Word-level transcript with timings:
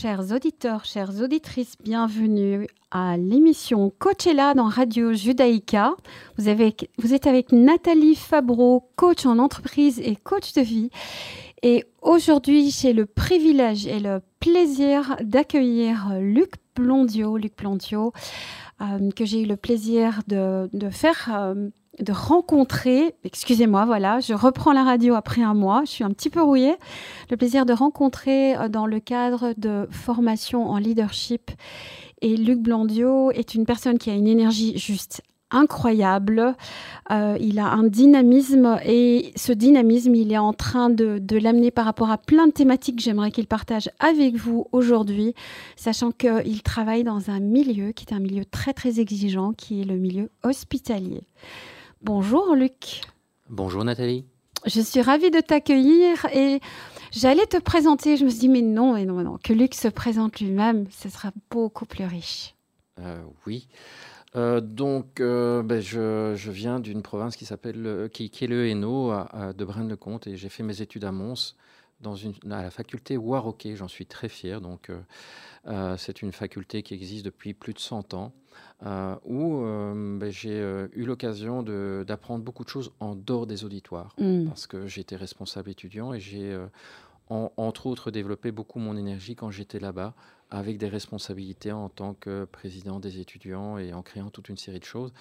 Chers 0.00 0.32
auditeurs, 0.32 0.86
chères 0.86 1.20
auditrices, 1.20 1.74
bienvenue 1.78 2.66
à 2.90 3.18
l'émission 3.18 3.92
Coachella 3.98 4.54
dans 4.54 4.64
Radio 4.64 5.12
Judaïka. 5.12 5.94
Vous, 6.38 6.48
êtes 6.48 7.26
avec 7.26 7.52
Nathalie 7.52 8.14
Fabreau, 8.14 8.88
coach 8.96 9.26
en 9.26 9.38
entreprise 9.38 10.00
et 10.00 10.16
coach 10.16 10.54
de 10.54 10.62
vie. 10.62 10.88
Et 11.62 11.84
aujourd'hui, 12.00 12.70
j'ai 12.70 12.94
le 12.94 13.04
privilège 13.04 13.86
et 13.86 14.00
le 14.00 14.22
plaisir 14.38 15.16
d'accueillir 15.20 16.14
Luc 16.18 16.52
Blondio, 16.74 17.36
Luc 17.36 17.52
euh, 17.62 19.10
que 19.14 19.26
j'ai 19.26 19.42
eu 19.42 19.46
le 19.46 19.56
plaisir 19.58 20.20
de, 20.28 20.70
de 20.72 20.88
faire 20.88 21.28
euh, 21.30 21.68
de 22.00 22.12
rencontrer, 22.12 23.14
excusez-moi, 23.24 23.84
voilà, 23.84 24.20
je 24.20 24.34
reprends 24.34 24.72
la 24.72 24.84
radio 24.84 25.14
après 25.14 25.42
un 25.42 25.54
mois, 25.54 25.82
je 25.84 25.90
suis 25.90 26.04
un 26.04 26.10
petit 26.10 26.30
peu 26.30 26.42
rouillée, 26.42 26.76
le 27.30 27.36
plaisir 27.36 27.66
de 27.66 27.72
rencontrer 27.72 28.56
euh, 28.56 28.68
dans 28.68 28.86
le 28.86 29.00
cadre 29.00 29.54
de 29.56 29.88
formation 29.90 30.68
en 30.70 30.78
leadership. 30.78 31.50
Et 32.22 32.36
Luc 32.36 32.60
Blandio 32.60 33.30
est 33.30 33.54
une 33.54 33.64
personne 33.64 33.98
qui 33.98 34.10
a 34.10 34.14
une 34.14 34.26
énergie 34.26 34.76
juste 34.78 35.22
incroyable. 35.50 36.54
Euh, 37.10 37.36
il 37.40 37.58
a 37.58 37.66
un 37.66 37.84
dynamisme 37.84 38.78
et 38.84 39.32
ce 39.36 39.52
dynamisme, 39.52 40.14
il 40.14 40.32
est 40.32 40.38
en 40.38 40.52
train 40.52 40.90
de, 40.90 41.18
de 41.18 41.36
l'amener 41.38 41.70
par 41.70 41.84
rapport 41.84 42.10
à 42.10 42.18
plein 42.18 42.46
de 42.46 42.52
thématiques 42.52 42.96
que 42.96 43.02
j'aimerais 43.02 43.30
qu'il 43.30 43.46
partage 43.46 43.90
avec 43.98 44.36
vous 44.36 44.66
aujourd'hui, 44.72 45.34
sachant 45.76 46.12
qu'il 46.12 46.62
travaille 46.62 47.04
dans 47.04 47.30
un 47.30 47.40
milieu 47.40 47.92
qui 47.92 48.04
est 48.08 48.14
un 48.14 48.20
milieu 48.20 48.44
très 48.44 48.72
très 48.72 49.00
exigeant, 49.00 49.52
qui 49.52 49.80
est 49.80 49.84
le 49.84 49.96
milieu 49.96 50.30
hospitalier. 50.44 51.22
Bonjour 52.02 52.54
Luc. 52.54 53.02
Bonjour 53.50 53.84
Nathalie. 53.84 54.24
Je 54.64 54.80
suis 54.80 55.02
ravie 55.02 55.30
de 55.30 55.40
t'accueillir 55.40 56.24
et 56.32 56.60
j'allais 57.12 57.44
te 57.44 57.58
présenter. 57.58 58.16
Je 58.16 58.24
me 58.24 58.30
suis 58.30 58.40
dit, 58.40 58.48
mais 58.48 58.62
non, 58.62 58.94
mais 58.94 59.04
non, 59.04 59.20
non, 59.22 59.36
que 59.36 59.52
Luc 59.52 59.74
se 59.74 59.88
présente 59.88 60.40
lui-même, 60.40 60.86
ce 60.90 61.10
sera 61.10 61.30
beaucoup 61.50 61.84
plus 61.84 62.06
riche. 62.06 62.54
Euh, 63.00 63.20
oui. 63.46 63.68
Euh, 64.34 64.62
donc, 64.62 65.20
euh, 65.20 65.62
ben, 65.62 65.82
je, 65.82 66.32
je, 66.36 66.50
viens 66.50 66.80
d'une 66.80 67.02
province 67.02 67.36
qui 67.36 67.44
s'appelle 67.44 68.08
qui, 68.14 68.30
qui, 68.30 68.44
est 68.44 68.48
le 68.48 68.66
Hainaut, 68.66 69.12
de 69.54 69.64
Braine-le-Comte, 69.66 70.26
et 70.26 70.38
j'ai 70.38 70.48
fait 70.48 70.62
mes 70.62 70.80
études 70.80 71.04
à 71.04 71.12
Mons, 71.12 71.54
dans 72.00 72.16
une, 72.16 72.34
à 72.50 72.62
la 72.62 72.70
faculté 72.70 73.16
Warroquet. 73.16 73.76
J'en 73.76 73.88
suis 73.88 74.06
très 74.06 74.28
fier. 74.28 74.60
Donc, 74.60 74.90
euh, 75.66 75.96
c'est 75.98 76.22
une 76.22 76.32
faculté 76.32 76.82
qui 76.82 76.94
existe 76.94 77.24
depuis 77.24 77.54
plus 77.54 77.74
de 77.74 77.78
100 77.78 78.14
ans, 78.14 78.32
euh, 78.84 79.14
où 79.24 79.62
euh, 79.62 80.18
ben, 80.18 80.30
j'ai 80.30 80.58
eu 80.94 81.04
l'occasion 81.04 81.62
d'apprendre 81.62 82.44
beaucoup 82.44 82.64
de 82.64 82.68
choses 82.68 82.92
en 83.00 83.14
dehors 83.14 83.46
des 83.46 83.64
auditoires, 83.64 84.14
mmh. 84.18 84.46
parce 84.46 84.66
que 84.66 84.86
j'étais 84.86 85.16
responsable 85.16 85.70
étudiant 85.70 86.12
et 86.14 86.20
j'ai, 86.20 86.58
en, 87.28 87.52
entre 87.56 87.86
autres, 87.86 88.10
développé 88.10 88.52
beaucoup 88.52 88.78
mon 88.78 88.96
énergie 88.96 89.36
quand 89.36 89.50
j'étais 89.50 89.80
là-bas, 89.80 90.14
avec 90.50 90.78
des 90.78 90.88
responsabilités 90.88 91.72
en 91.72 91.88
tant 91.88 92.14
que 92.14 92.44
président 92.44 92.98
des 92.98 93.20
étudiants 93.20 93.78
et 93.78 93.92
en 93.92 94.02
créant 94.02 94.30
toute 94.30 94.48
une 94.48 94.56
série 94.56 94.80
de 94.80 94.84
choses. 94.84 95.12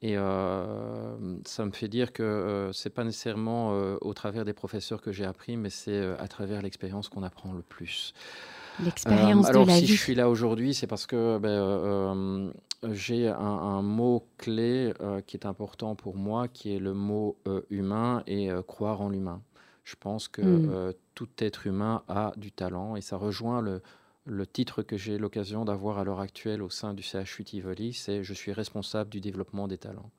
Et 0.00 0.16
euh, 0.16 1.16
ça 1.44 1.64
me 1.64 1.72
fait 1.72 1.88
dire 1.88 2.12
que 2.12 2.22
euh, 2.22 2.72
c'est 2.72 2.90
pas 2.90 3.02
nécessairement 3.02 3.72
euh, 3.72 3.96
au 4.00 4.14
travers 4.14 4.44
des 4.44 4.52
professeurs 4.52 5.00
que 5.00 5.10
j'ai 5.10 5.24
appris, 5.24 5.56
mais 5.56 5.70
c'est 5.70 6.00
à 6.18 6.28
travers 6.28 6.62
l'expérience 6.62 7.08
qu'on 7.08 7.24
apprend 7.24 7.52
le 7.52 7.62
plus. 7.62 8.14
L'expérience 8.84 9.46
de 9.46 9.50
alors, 9.50 9.66
la 9.66 9.74
si 9.74 9.86
vie. 9.86 9.94
je 9.94 10.00
suis 10.00 10.14
là 10.14 10.30
aujourd'hui, 10.30 10.72
c'est 10.72 10.86
parce 10.86 11.06
que 11.06 11.38
ben, 11.38 12.52
j'ai 12.92 13.26
un, 13.26 13.34
un, 13.34 13.82
mot 13.82 14.28
clé 14.38 14.92
qui 15.26 15.36
est 15.36 15.46
important 15.46 15.96
pour 15.96 16.14
moi, 16.14 16.46
qui 16.46 16.76
est 16.76 16.78
le 16.78 16.94
mot 16.94 17.36
humain 17.70 18.22
et 18.28 18.50
croire 18.68 19.00
en 19.00 19.08
l'humain. 19.08 19.42
Je 19.82 19.96
pense 19.98 20.28
que 20.28 20.42
mm. 20.42 20.94
tout 21.16 21.28
être 21.38 21.66
humain 21.66 22.04
a 22.06 22.32
du 22.36 22.52
talent 22.52 22.94
et 22.94 23.00
ça 23.00 23.16
rejoint 23.16 23.60
le, 23.60 23.82
le 24.28 24.46
titre 24.46 24.82
que 24.82 24.96
j'ai 24.96 25.18
l'occasion 25.18 25.64
d'avoir 25.64 25.98
à 25.98 26.04
l'heure 26.04 26.20
actuelle 26.20 26.62
au 26.62 26.70
sein 26.70 26.94
du 26.94 27.02
CHU 27.02 27.44
Tivoli, 27.44 27.94
c'est 27.94 28.22
Je 28.22 28.34
suis 28.34 28.52
responsable 28.52 29.10
du 29.10 29.20
développement 29.20 29.66
des 29.68 29.78
talents. 29.78 30.10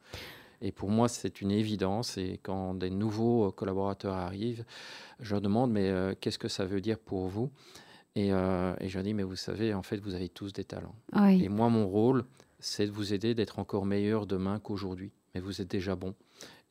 Et 0.62 0.72
pour 0.72 0.90
moi, 0.90 1.08
c'est 1.08 1.42
une 1.42 1.52
évidence. 1.52 2.18
Et 2.18 2.40
quand 2.42 2.74
des 2.74 2.90
nouveaux 2.90 3.52
collaborateurs 3.52 4.16
arrivent, 4.16 4.66
je 5.20 5.32
leur 5.32 5.42
demande 5.42 5.72
Mais 5.72 5.90
euh, 5.90 6.14
qu'est-ce 6.20 6.40
que 6.40 6.48
ça 6.48 6.66
veut 6.66 6.82
dire 6.82 7.00
pour 7.00 7.28
vous? 7.28 7.52
Et, 8.16 8.34
euh, 8.34 8.74
et, 8.80 8.90
je 8.90 8.96
leur 8.96 9.04
dis 9.04 9.14
Mais 9.14 9.24
vous 9.24 9.36
savez, 9.36 9.74
en 9.74 9.84
fait, 9.84 9.98
vous 9.98 10.16
avez 10.16 10.28
tous 10.28 10.52
des 10.52 10.66
talents. 10.66 10.96
Oui. 11.14 11.44
Et 11.44 11.50
moi, 11.50 11.70
mon 11.70 11.88
rôle, 11.88 12.26
c'est 12.60 12.88
de 12.88 12.92
vous 12.92 13.14
aider 13.14 13.36
d'être 13.36 13.60
encore 13.60 13.86
meilleur 13.86 14.26
demain 14.26 14.60
qu'aujourd'hui. 14.60 15.12
Mais 15.34 15.42
vous 15.42 15.62
êtes 15.62 15.70
déjà 15.70 15.96
bon. 15.96 16.16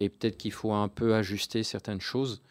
Et 0.01 0.09
peut-être 0.09 0.37
qu'il 0.37 0.53
faut 0.53 0.73
un 0.73 0.89
peu 0.89 1.15
ajuster 1.15 1.63
certaines 1.63 2.01
choses 2.01 2.43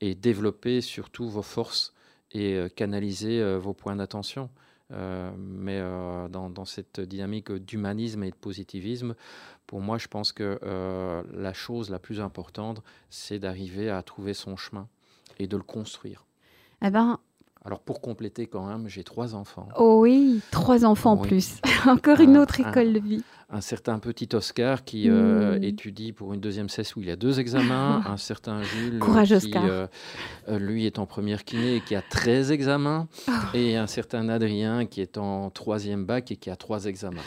et 0.00 0.14
développer 0.14 0.80
surtout 0.80 1.28
vos 1.28 1.42
forces 1.42 1.93
et 2.34 2.54
euh, 2.54 2.68
canaliser 2.68 3.40
euh, 3.40 3.58
vos 3.58 3.72
points 3.72 3.96
d'attention. 3.96 4.50
Euh, 4.92 5.30
mais 5.38 5.80
dans, 6.30 6.64
cette 6.66 7.00
dynamique 7.00 7.50
d'humanisme 7.50 8.22
et 8.22 8.30
de 8.30 8.36
positivisme, 8.36 9.14
pour 9.66 9.80
moi, 9.80 9.96
je 9.96 10.08
pense 10.08 10.30
que 10.32 10.60
la 11.32 11.52
chose 11.54 11.88
la 11.88 11.98
plus 11.98 12.20
importante, 12.20 12.82
c'est 13.08 13.38
d'arriver 13.38 13.88
à 13.88 14.02
trouver 14.02 14.34
son 14.34 14.56
chemin 14.56 14.86
et 15.38 15.46
de 15.46 15.56
le 15.56 15.62
construire. 15.62 16.26
Eh 16.82 16.90
ben, 16.90 17.18
alors 17.66 17.80
pour 17.80 18.02
compléter 18.02 18.46
quand 18.46 18.66
même, 18.66 18.88
j'ai 18.88 19.04
trois 19.04 19.34
enfants. 19.34 19.68
Oh 19.78 20.00
oui, 20.02 20.42
trois 20.50 20.84
enfants 20.84 21.12
en 21.12 21.22
oui. 21.22 21.28
plus. 21.28 21.60
Encore 21.86 22.20
une 22.20 22.36
autre 22.36 22.60
école 22.60 22.88
un, 22.88 22.92
de 22.92 22.98
vie. 22.98 23.24
Un 23.48 23.62
certain 23.62 23.98
petit 23.98 24.28
Oscar 24.34 24.84
qui 24.84 25.08
euh, 25.08 25.58
mmh. 25.58 25.64
étudie 25.64 26.12
pour 26.12 26.34
une 26.34 26.40
deuxième 26.40 26.68
cesse 26.68 26.94
où 26.94 27.00
il 27.00 27.08
a 27.08 27.16
deux 27.16 27.40
examens. 27.40 28.02
un 28.06 28.18
certain 28.18 28.62
Jules 28.62 28.98
Courage, 28.98 29.28
qui, 29.28 29.34
Oscar. 29.34 29.64
Euh, 29.64 30.58
lui 30.58 30.84
est 30.84 30.98
en 30.98 31.06
première 31.06 31.44
kiné 31.44 31.76
et 31.76 31.80
qui 31.80 31.94
a 31.94 32.02
13 32.02 32.52
examens. 32.52 33.08
Oh. 33.28 33.32
Et 33.54 33.78
un 33.78 33.86
certain 33.86 34.28
Adrien 34.28 34.84
qui 34.84 35.00
est 35.00 35.16
en 35.16 35.48
troisième 35.48 36.04
bac 36.04 36.30
et 36.30 36.36
qui 36.36 36.50
a 36.50 36.56
trois 36.56 36.84
examens. 36.84 37.22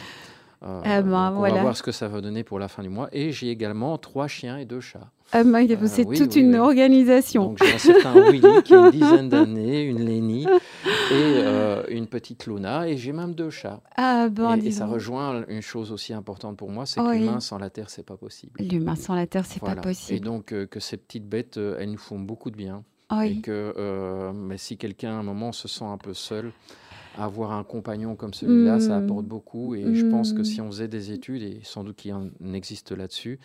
Euh, 0.62 0.80
eh 0.84 1.02
ben, 1.02 1.32
on 1.32 1.38
voilà. 1.38 1.54
va 1.54 1.62
voir 1.62 1.76
ce 1.76 1.82
que 1.82 1.92
ça 1.92 2.08
va 2.08 2.20
donner 2.20 2.42
pour 2.42 2.58
la 2.58 2.68
fin 2.68 2.82
du 2.82 2.88
mois. 2.88 3.08
Et 3.12 3.30
j'ai 3.30 3.50
également 3.50 3.96
trois 3.98 4.26
chiens 4.26 4.58
et 4.58 4.64
deux 4.64 4.80
chats. 4.80 5.10
Ah 5.32 5.44
ben, 5.44 5.68
c'est 5.86 6.06
oui, 6.06 6.16
toute 6.16 6.34
oui, 6.34 6.40
une 6.40 6.54
oui. 6.54 6.58
organisation. 6.58 7.48
Donc 7.48 7.58
j'ai 7.62 7.74
un 7.74 7.78
certain 7.78 8.14
Willy 8.30 8.62
qui 8.64 8.74
a 8.74 8.86
une 8.86 8.90
dizaine 8.90 9.28
d'années, 9.28 9.82
une 9.82 10.04
Lénie 10.04 10.46
et 10.46 10.48
euh, 11.12 11.82
une 11.90 12.06
petite 12.06 12.46
Luna, 12.46 12.88
et 12.88 12.96
j'ai 12.96 13.12
même 13.12 13.34
deux 13.34 13.50
chats. 13.50 13.80
Ah 13.96 14.28
bon, 14.30 14.56
et, 14.56 14.66
et 14.66 14.70
ça 14.70 14.86
rejoint 14.86 15.44
une 15.48 15.60
chose 15.60 15.92
aussi 15.92 16.14
importante 16.14 16.56
pour 16.56 16.70
moi, 16.70 16.86
c'est 16.86 17.00
que 17.00 17.12
l'humain 17.14 17.40
sans 17.40 17.58
la 17.58 17.68
terre, 17.68 17.90
c'est 17.90 18.06
pas 18.06 18.16
possible. 18.16 18.58
L'humain 18.58 18.96
sans 18.96 19.14
la 19.14 19.26
terre, 19.26 19.44
c'est 19.44 19.60
voilà. 19.60 19.76
pas 19.76 19.82
possible. 19.82 20.16
Et 20.16 20.20
donc 20.20 20.52
euh, 20.52 20.66
que 20.66 20.80
ces 20.80 20.96
petites 20.96 21.28
bêtes, 21.28 21.58
euh, 21.58 21.76
elles 21.78 21.90
nous 21.90 21.98
font 21.98 22.18
beaucoup 22.18 22.50
de 22.50 22.56
bien. 22.56 22.84
Et 23.22 23.40
que 23.40 23.74
euh, 23.76 24.32
mais 24.34 24.58
si 24.58 24.76
quelqu'un 24.76 25.10
à 25.10 25.20
un 25.20 25.22
moment 25.22 25.52
se 25.52 25.66
sent 25.66 25.84
un 25.84 25.96
peu 25.96 26.12
seul, 26.12 26.52
avoir 27.16 27.52
un 27.52 27.64
compagnon 27.64 28.16
comme 28.16 28.34
celui-là, 28.34 28.76
mmh. 28.76 28.80
ça 28.80 28.96
apporte 28.96 29.26
beaucoup. 29.26 29.74
Et 29.74 29.84
mmh. 29.84 29.94
je 29.94 30.06
pense 30.06 30.32
que 30.32 30.44
si 30.44 30.60
on 30.60 30.66
faisait 30.66 30.88
des 30.88 31.12
études, 31.12 31.42
et 31.42 31.60
sans 31.62 31.84
doute 31.84 31.96
qu'il 31.96 32.12
en 32.12 32.28
existe 32.52 32.92
là-dessus, 32.92 33.38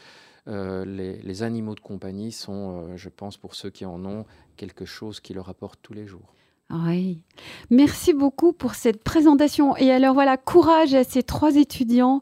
euh, 0.47 0.83
les, 0.83 1.17
les, 1.21 1.43
animaux 1.43 1.73
de 1.73 1.79
compagnie 1.79 2.33
sont, 2.33 2.89
euh, 2.89 2.97
je 2.97 3.07
pense, 3.07 3.37
pour 3.37 3.55
ceux 3.55 3.69
qui 3.69 3.85
en 3.85 4.03
ont, 4.05 4.25
quelque 4.57 4.83
chose 4.83 5.21
qui 5.21 5.33
leur 5.33 5.47
apporte 5.47 5.79
tous 5.81 5.93
les 5.93 6.05
jours. 6.05 6.33
Oui. 6.69 7.21
Merci 7.69 8.13
beaucoup 8.13 8.51
pour 8.51 8.73
cette 8.73 9.03
présentation. 9.03 9.77
Et 9.77 9.91
alors 9.91 10.13
voilà, 10.13 10.37
courage 10.37 10.93
à 10.93 11.03
ces 11.03 11.23
trois 11.23 11.55
étudiants. 11.55 12.21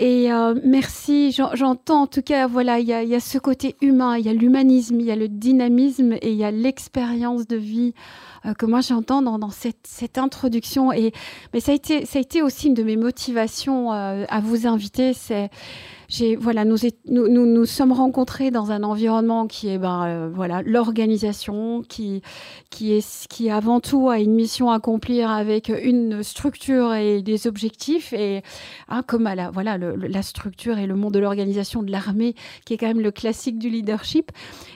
Et 0.00 0.32
euh, 0.32 0.54
merci, 0.62 1.32
j'entends 1.32 2.02
en 2.02 2.06
tout 2.06 2.22
cas, 2.22 2.46
voilà, 2.46 2.78
il 2.78 2.86
y, 2.86 2.92
a 2.92 3.20
ce 3.20 3.36
côté 3.36 3.74
humain, 3.80 4.16
il 4.16 4.24
y 4.24 4.28
a 4.28 4.32
l'humanisme, 4.32 5.00
il 5.00 5.06
y 5.06 5.10
a 5.10 5.16
le 5.16 5.26
dynamisme 5.26 6.12
et 6.22 6.30
il 6.30 6.36
y 6.36 6.44
a 6.44 6.52
l'expérience 6.52 7.48
de 7.48 7.56
vie 7.56 7.94
euh, 8.46 8.54
que 8.54 8.64
moi 8.64 8.80
j'entends 8.80 9.22
dans, 9.22 9.50
cette, 9.50 10.16
introduction. 10.16 10.92
Et, 10.92 11.12
mais 11.52 11.58
ça 11.58 11.72
a, 11.72 11.74
été, 11.74 12.06
ça 12.06 12.20
a 12.20 12.22
été 12.22 12.42
aussi 12.42 12.68
une 12.68 12.74
de 12.74 12.84
mes 12.84 12.96
motivations 12.96 13.92
euh, 13.92 14.24
à 14.28 14.40
vous 14.40 14.68
inviter. 14.68 15.14
Voilà, 16.38 16.64
nous, 16.64 16.76
nous, 17.10 17.28
nous, 17.28 17.44
nous, 17.44 17.66
sommes 17.66 17.92
rencontrés 17.92 18.50
dans 18.50 18.70
un 18.70 18.82
environnement 18.82 19.46
qui 19.46 19.68
est 19.68 19.78
ben, 19.78 20.28
voilà, 20.28 20.62
l'organisation, 20.62 21.82
qui, 21.86 22.22
qui, 22.70 23.04
qui 23.28 23.50
avant 23.50 23.80
tout 23.80 24.08
a 24.08 24.18
une 24.18 24.32
mission 24.32 24.70
à 24.70 24.76
accomplir 24.76 25.30
avec 25.30 25.68
une 25.68 26.22
structure 26.22 26.94
et 26.94 27.20
des 27.20 27.46
objectifs, 27.46 28.14
et 28.14 28.42
hein, 28.88 29.02
comme 29.06 29.26
à 29.26 29.34
la, 29.34 29.50
voilà, 29.50 29.76
le, 29.76 29.87
la 29.96 30.22
structure 30.22 30.78
et 30.78 30.86
le 30.86 30.94
monde 30.94 31.14
de 31.14 31.18
l'organisation 31.18 31.82
de 31.82 31.90
l'armée, 31.90 32.34
qui 32.64 32.74
est 32.74 32.76
quand 32.76 32.86
même 32.86 33.00
le 33.00 33.10
classique 33.10 33.58
du 33.58 33.68
leadership. 33.68 34.30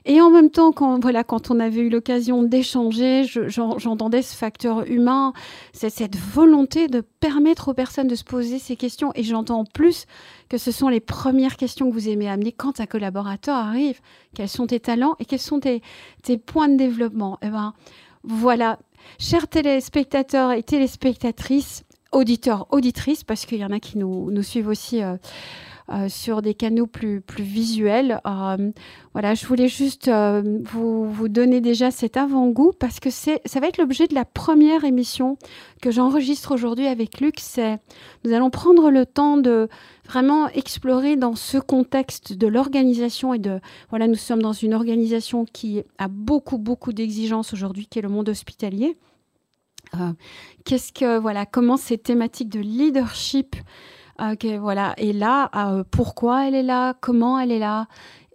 Et 0.05 0.21
en 0.21 0.31
même 0.31 0.51
temps, 0.51 0.73
quand, 0.73 1.01
voilà, 1.01 1.25
quand 1.25 1.51
on 1.51 1.61
avait 1.61 1.83
eu 1.83 1.91
l'occasion 1.91 2.43
d'échanger, 2.43 3.25
j'entendais 3.25 4.23
ce 4.23 4.37
facteur 4.37 4.87
humain, 4.89 5.33
cette 5.73 6.17
volonté 6.17 6.89
de 6.89 7.01
permettre 7.01 7.69
aux 7.69 7.75
personnes 7.75 8.09
de 8.09 8.15
se 8.15 8.25
poser 8.25 8.59
ces 8.59 8.77
questions, 8.77 9.13
et 9.15 9.23
j'entends 9.23 9.61
en 9.61 9.65
plus 9.65 10.07
que 10.49 10.59
ce 10.59 10.71
sont 10.71 10.89
les 10.89 11.01
premières 11.01 11.57
questions 11.57 11.89
que 11.89 11.95
vous 11.95 12.09
aimez 12.09 12.29
amener 12.29 12.53
quand 12.53 12.81
un 12.81 12.87
collaborateur 12.87 13.57
arrive. 13.57 14.01
Quels 14.35 14.49
sont 14.49 14.67
tes 14.67 14.81
talents 14.81 15.17
et 15.19 15.25
quels 15.25 15.39
sont 15.39 15.61
tes, 15.61 15.83
points 16.45 16.69
de 16.69 16.77
développement? 16.77 17.39
Eh 17.43 17.49
ben, 17.49 17.75
voilà, 18.25 18.79
chers 19.19 19.49
téléspectateurs 19.49 20.53
et 20.53 20.63
téléspectatrices, 20.63 21.85
auditeurs, 22.13 22.67
auditrices, 22.71 23.25
parce 23.25 23.47
qu'il 23.47 23.59
y 23.59 23.65
en 23.65 23.71
a 23.71 23.81
qui 23.81 23.99
nous, 23.99 24.43
suivent 24.43 24.69
aussi 24.69 25.03
euh, 25.03 25.17
euh, 25.89 26.09
sur 26.09 26.43
des 26.43 26.55
canaux 26.55 26.87
plus, 26.87 27.23
visuels. 27.39 28.21
Euh, 28.27 28.71
voilà, 29.13 29.35
je 29.35 29.47
voulais 29.47 29.69
juste 29.69 30.11
vous, 30.11 31.11
vous, 31.11 31.29
donner 31.29 31.61
déjà 31.61 31.91
cet 31.91 32.17
avant-goût 32.17 32.73
parce 32.79 33.01
que 33.01 33.11
ça 33.11 33.61
va 33.61 33.67
être 33.67 33.79
l'objet 33.79 34.07
de 34.07 34.15
la 34.15 34.25
première 34.25 34.85
émission 34.85 35.37
que 35.81 35.91
j'enregistre 35.91 36.53
aujourd'hui 36.53 36.87
avec 36.87 37.21
Luc. 37.21 37.37
Nous 38.25 38.33
allons 38.33 38.51
prendre 38.51 38.91
le 38.91 39.07
temps 39.07 39.37
de 39.37 39.69
vraiment 40.07 40.49
explorer 40.49 41.17
dans 41.17 41.35
ce 41.35 41.59
contexte 41.59 42.33
de 42.35 42.47
l'organisation 42.47 43.35
et 43.35 43.39
de, 43.39 43.61
voilà, 43.91 44.07
nous 44.07 44.15
sommes 44.15 44.43
dans 44.43 44.53
une 44.53 44.75
organisation 44.75 45.45
qui 45.45 45.83
a 45.99 46.09
beaucoup, 46.09 46.59
beaucoup 46.59 46.93
d'exigences 46.93 47.53
aujourd'hui, 47.53 47.87
qui 47.87 47.99
est 47.99 48.03
le 48.03 48.09
monde 48.09 48.29
hospitalier. 48.29 48.97
Qu'est-ce 50.65 50.93
que, 50.93 51.19
voilà, 51.19 51.47
comment 51.47 51.77
ces 51.77 51.99
thématiques 51.99 52.49
de 52.49 52.61
leadership 52.61 53.57
Ok, 54.21 54.45
voilà. 54.61 54.95
Et 54.99 55.13
là, 55.13 55.51
euh, 55.55 55.85
pourquoi 55.91 56.47
elle 56.47 56.55
est 56.55 56.63
là, 56.63 56.95
comment 57.01 57.39
elle 57.39 57.51
est 57.51 57.59
là, 57.59 57.87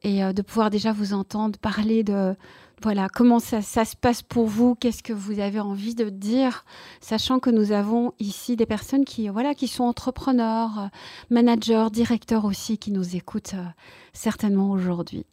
et 0.03 0.23
euh, 0.23 0.33
de 0.33 0.41
pouvoir 0.41 0.69
déjà 0.69 0.91
vous 0.91 1.13
entendre 1.13 1.57
parler 1.59 2.03
de 2.03 2.35
voilà 2.83 3.07
comment 3.09 3.39
ça, 3.39 3.61
se 3.61 3.95
passe 3.95 4.21
pour 4.21 4.45
vous, 4.45 4.75
qu'est-ce 4.75 5.01
que 5.01 5.13
vous 5.13 5.39
avez 5.39 5.59
envie 5.59 5.95
de 5.95 6.09
dire, 6.09 6.63
sachant 7.01 7.39
que 7.39 7.49
nous 7.49 7.71
avons 7.71 8.13
ici 8.19 8.55
des 8.55 8.67
personnes 8.67 9.03
qui 9.03 9.29
voilà 9.29 9.55
qui 9.55 9.67
sont 9.67 9.83
entrepreneurs, 9.83 10.79
euh, 10.79 10.87
managers, 11.29 11.87
directeurs 11.91 12.45
aussi, 12.45 12.77
qui 12.77 12.91
nous 12.91 13.15
écoutent 13.15 13.55
certainement 14.13 14.71
aujourd'hui. 14.71 15.25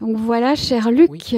Donc 0.00 0.16
voilà, 0.16 0.54
cher 0.54 0.90
Luc. 0.90 1.34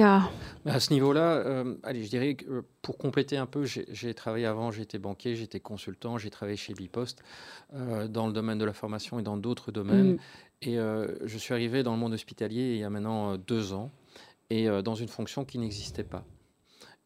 À 0.65 0.79
ce 0.79 0.91
niveau-là, 0.93 1.37
euh, 1.37 1.75
allez, 1.83 2.03
je 2.03 2.09
dirais 2.09 2.35
que 2.35 2.45
euh, 2.49 2.61
pour 2.81 2.97
compléter 2.97 3.37
un 3.37 3.45
peu, 3.45 3.65
j'ai 3.65 4.13
travaillé 4.13 4.45
avant, 4.45 4.71
j'étais 4.71 4.99
banquier, 4.99 5.35
j'étais 5.35 5.59
consultant, 5.59 6.17
j'ai 6.17 6.29
travaillé 6.29 6.57
chez 6.57 6.73
Bipost 6.73 7.21
euh, 7.73 8.07
dans 8.07 8.27
le 8.27 8.33
domaine 8.33 8.57
de 8.57 8.65
la 8.65 8.73
formation 8.73 9.19
et 9.19 9.23
dans 9.23 9.37
d'autres 9.37 9.71
domaines. 9.71 10.13
Mm. 10.13 10.19
Et 10.61 10.75
je 10.75 11.37
suis 11.37 11.53
arrivé 11.53 11.83
dans 11.83 11.93
le 11.93 11.99
monde 11.99 12.11
hospitalier 12.11 12.73
il 12.73 12.79
y 12.79 12.83
a 12.83 12.89
maintenant 12.89 13.37
deux 13.37 13.71
ans 13.71 13.91
et 14.49 14.67
dans 14.83 14.93
une 14.93 15.07
fonction 15.07 15.45
qui 15.45 15.57
n'existait 15.57 16.03
pas. 16.03 16.25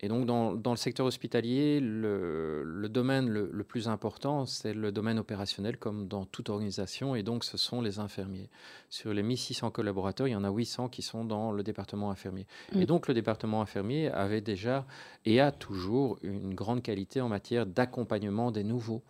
Et 0.04 0.10
donc, 0.10 0.26
dans, 0.26 0.52
le 0.52 0.76
secteur 0.76 1.06
hospitalier, 1.06 1.80
le, 1.80 2.90
domaine 2.90 3.30
le, 3.30 3.64
plus 3.64 3.88
important, 3.88 4.46
c'est 4.46 4.74
le 4.74 4.92
domaine 4.92 5.18
opérationnel, 5.18 5.78
comme 5.78 6.10
dans 6.10 6.26
toute 6.26 6.50
organisation, 6.50 7.16
et 7.16 7.24
donc 7.24 7.46
ce 7.46 7.56
sont 7.56 7.80
les 7.80 8.00
infirmiers. 8.00 8.50
Sur 8.90 9.14
les 9.14 9.24
1600 9.24 9.72
collaborateurs, 9.72 10.28
il 10.28 10.32
y 10.32 10.36
en 10.36 10.44
a 10.44 10.52
800 10.52 10.90
qui 10.90 11.04
sont 11.04 11.24
dans 11.24 11.54
le 11.54 11.64
département 11.64 12.12
infirmier. 12.12 12.48
Mm. 12.74 12.82
Et 12.82 12.86
donc, 12.86 13.08
le 13.08 13.14
département 13.14 13.62
infirmier 13.62 14.10
avait 14.10 14.42
déjà 14.42 14.86
et 15.24 15.40
a 15.40 15.54
toujours 15.54 16.20
une 16.22 16.54
grande 16.54 16.84
qualité 16.84 17.22
en 17.22 17.30
matière 17.30 17.66
d'accompagnement 17.66 18.52
des 18.52 18.66
nouveaux 18.66 19.04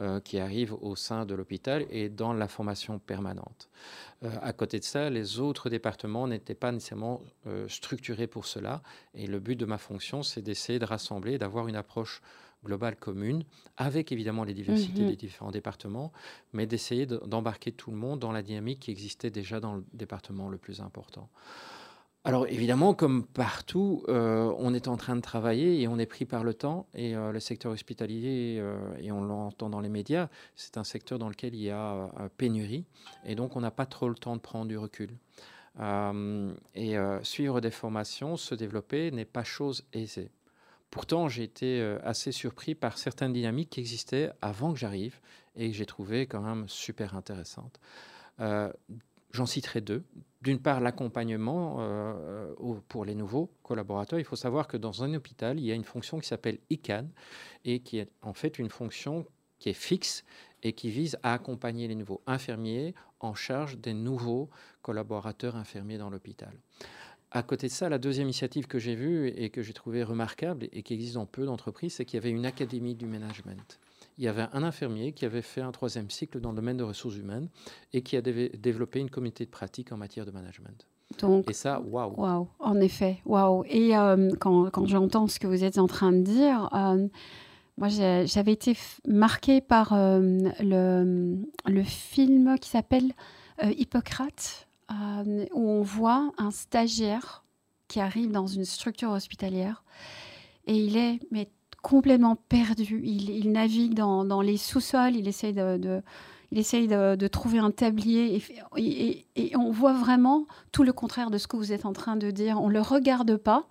euh, 0.00 0.18
qui 0.18 0.40
arrivent 0.40 0.74
au 0.80 0.96
sein 0.96 1.26
de 1.26 1.34
l'hôpital 1.36 1.86
et 1.90 2.08
dans 2.08 2.32
la 2.32 2.48
formation 2.48 2.98
permanente. 2.98 3.68
Euh, 4.22 4.30
à 4.42 4.52
côté 4.52 4.78
de 4.78 4.84
ça, 4.84 5.08
les 5.10 5.38
autres 5.38 5.70
départements 5.70 6.28
n'étaient 6.28 6.54
pas 6.54 6.72
nécessairement 6.72 7.22
euh, 7.46 7.68
structurés 7.68 8.26
pour 8.26 8.46
cela. 8.46 8.82
Et 9.14 9.26
le 9.26 9.40
but 9.40 9.56
de 9.56 9.64
ma 9.64 9.78
fonction, 9.78 10.22
c'est 10.22 10.42
d'essayer 10.42 10.78
de 10.78 10.84
rassembler, 10.84 11.38
d'avoir 11.38 11.68
une 11.68 11.76
approche 11.76 12.20
globale 12.64 12.96
commune, 12.96 13.44
avec 13.78 14.12
évidemment 14.12 14.44
les 14.44 14.52
diversités 14.52 15.02
mhm. 15.02 15.08
des 15.08 15.16
différents 15.16 15.50
départements, 15.50 16.12
mais 16.52 16.66
d'essayer 16.66 17.06
d'embarquer 17.06 17.72
tout 17.72 17.90
le 17.90 17.96
monde 17.96 18.20
dans 18.20 18.32
la 18.32 18.42
dynamique 18.42 18.80
qui 18.80 18.90
existait 18.90 19.30
déjà 19.30 19.60
dans 19.60 19.76
le 19.76 19.84
département 19.94 20.50
le 20.50 20.58
plus 20.58 20.80
important. 20.80 21.30
Alors 22.22 22.46
évidemment, 22.48 22.92
comme 22.92 23.24
partout, 23.24 24.04
euh, 24.08 24.54
on 24.58 24.74
est 24.74 24.88
en 24.88 24.98
train 24.98 25.16
de 25.16 25.22
travailler 25.22 25.80
et 25.80 25.88
on 25.88 25.98
est 25.98 26.04
pris 26.04 26.26
par 26.26 26.44
le 26.44 26.52
temps. 26.52 26.86
Et 26.94 27.16
euh, 27.16 27.32
le 27.32 27.40
secteur 27.40 27.72
hospitalier, 27.72 28.58
euh, 28.60 28.76
et 28.98 29.10
on 29.10 29.22
l'entend 29.22 29.70
dans 29.70 29.80
les 29.80 29.88
médias, 29.88 30.28
c'est 30.54 30.76
un 30.76 30.84
secteur 30.84 31.18
dans 31.18 31.30
lequel 31.30 31.54
il 31.54 31.62
y 31.62 31.70
a 31.70 32.10
pénurie. 32.36 32.84
Et 33.24 33.34
donc 33.34 33.56
on 33.56 33.60
n'a 33.60 33.70
pas 33.70 33.86
trop 33.86 34.08
le 34.08 34.14
temps 34.14 34.36
de 34.36 34.40
prendre 34.40 34.66
du 34.66 34.76
recul. 34.76 35.16
et 36.74 36.96
suivre 37.22 37.60
des 37.62 37.70
formations, 37.70 38.36
se 38.36 38.54
développer 38.54 39.10
n'est 39.12 39.24
pas 39.24 39.44
chose 39.44 39.84
aisée. 39.94 40.30
Pourtant, 40.90 41.28
j'ai 41.28 41.44
été 41.44 41.80
assez 42.02 42.32
surpris 42.32 42.74
par 42.74 42.98
certaines 42.98 43.32
dynamiques 43.32 43.70
qui 43.70 43.80
existaient 43.80 44.30
avant 44.42 44.72
que 44.72 44.78
j'arrive 44.78 45.20
et 45.56 45.70
que 45.70 45.76
j'ai 45.76 45.86
trouvé 45.86 46.26
quand 46.26 46.42
même 46.42 46.68
super 46.68 47.16
intéressantes. 47.16 47.80
J'en 49.32 49.46
citerai 49.46 49.80
deux. 49.80 50.04
D'une 50.42 50.58
part, 50.58 50.80
l'accompagnement 50.80 51.76
euh, 51.80 52.52
pour 52.88 53.04
les 53.04 53.14
nouveaux 53.14 53.50
collaborateurs. 53.62 54.18
Il 54.18 54.24
faut 54.24 54.36
savoir 54.36 54.66
que 54.66 54.76
dans 54.76 55.04
un 55.04 55.14
hôpital, 55.14 55.58
il 55.58 55.66
y 55.66 55.72
a 55.72 55.74
une 55.74 55.84
fonction 55.84 56.18
qui 56.18 56.26
s'appelle 56.26 56.58
ICANN 56.70 57.08
et 57.64 57.80
qui 57.80 57.98
est 57.98 58.08
en 58.22 58.32
fait 58.32 58.58
une 58.58 58.70
fonction 58.70 59.26
qui 59.58 59.68
est 59.68 59.74
fixe 59.74 60.24
et 60.62 60.72
qui 60.72 60.90
vise 60.90 61.18
à 61.22 61.34
accompagner 61.34 61.86
les 61.86 61.94
nouveaux 61.94 62.22
infirmiers 62.26 62.94
en 63.20 63.34
charge 63.34 63.78
des 63.78 63.92
nouveaux 63.92 64.48
collaborateurs 64.82 65.56
infirmiers 65.56 65.98
dans 65.98 66.10
l'hôpital. 66.10 66.52
À 67.30 67.42
côté 67.42 67.68
de 67.68 67.72
ça, 67.72 67.88
la 67.88 67.98
deuxième 67.98 68.26
initiative 68.26 68.66
que 68.66 68.78
j'ai 68.78 68.96
vue 68.96 69.28
et 69.28 69.50
que 69.50 69.62
j'ai 69.62 69.72
trouvée 69.72 70.02
remarquable 70.02 70.68
et 70.72 70.82
qui 70.82 70.94
existe 70.94 71.14
dans 71.14 71.26
peu 71.26 71.44
d'entreprises, 71.44 71.94
c'est 71.94 72.04
qu'il 72.04 72.16
y 72.16 72.18
avait 72.18 72.30
une 72.30 72.46
académie 72.46 72.96
du 72.96 73.06
management 73.06 73.78
il 74.20 74.24
y 74.24 74.28
avait 74.28 74.46
un 74.52 74.62
infirmier 74.62 75.12
qui 75.12 75.24
avait 75.24 75.40
fait 75.40 75.62
un 75.62 75.72
troisième 75.72 76.10
cycle 76.10 76.40
dans 76.40 76.50
le 76.50 76.56
domaine 76.56 76.76
des 76.76 76.84
ressources 76.84 77.16
humaines 77.16 77.48
et 77.94 78.02
qui 78.02 78.18
a 78.18 78.20
développé 78.20 79.00
une 79.00 79.08
communauté 79.08 79.46
de 79.46 79.50
pratique 79.50 79.92
en 79.92 79.96
matière 79.96 80.26
de 80.26 80.30
management. 80.30 80.86
Donc, 81.20 81.48
et 81.48 81.54
ça, 81.54 81.80
waouh. 81.80 82.12
Waouh, 82.20 82.46
en 82.58 82.80
effet, 82.80 83.22
waouh. 83.24 83.64
Et 83.66 83.96
euh, 83.96 84.30
quand, 84.38 84.68
quand 84.70 84.84
j'entends 84.84 85.26
ce 85.26 85.40
que 85.40 85.46
vous 85.46 85.64
êtes 85.64 85.78
en 85.78 85.86
train 85.86 86.12
de 86.12 86.20
dire, 86.20 86.68
euh, 86.74 87.08
moi 87.78 87.88
j'avais 87.88 88.52
été 88.52 88.76
marquée 89.08 89.62
par 89.62 89.94
euh, 89.94 90.20
le, 90.60 91.38
le, 91.66 91.82
film 91.82 92.58
qui 92.60 92.68
s'appelle 92.68 93.12
Hippocrate, 93.62 94.68
où 94.90 95.70
on 95.70 95.80
voit 95.80 96.30
un 96.36 96.50
stagiaire 96.50 97.42
qui 97.88 98.00
arrive 98.00 98.32
dans 98.32 98.46
une 98.46 98.66
structure 98.66 99.12
hospitalière 99.12 99.82
et 100.66 100.74
il 100.74 100.96
est 100.96 101.20
mais 101.30 101.48
complètement 101.82 102.36
perdu. 102.36 103.00
Il, 103.04 103.52
navigue 103.52 103.94
dans, 103.94 104.40
les 104.40 104.56
sous-sols, 104.56 105.16
il 105.16 105.28
essaye 105.28 105.52
de, 105.52 106.02
il 106.52 106.58
essaye 106.58 106.88
de, 106.88 107.26
trouver 107.28 107.58
un 107.58 107.70
tablier 107.70 108.42
et, 108.76 109.56
on 109.56 109.70
voit 109.70 109.94
vraiment 109.94 110.46
tout 110.72 110.82
le 110.82 110.92
contraire 110.92 111.30
de 111.30 111.38
ce 111.38 111.46
que 111.46 111.56
vous 111.56 111.72
êtes 111.72 111.86
en 111.86 111.92
train 111.92 112.16
de 112.16 112.30
dire. 112.30 112.60
On 112.60 112.68
ne 112.68 112.74
le 112.74 112.80
regarde 112.80 113.36
pas, 113.36 113.66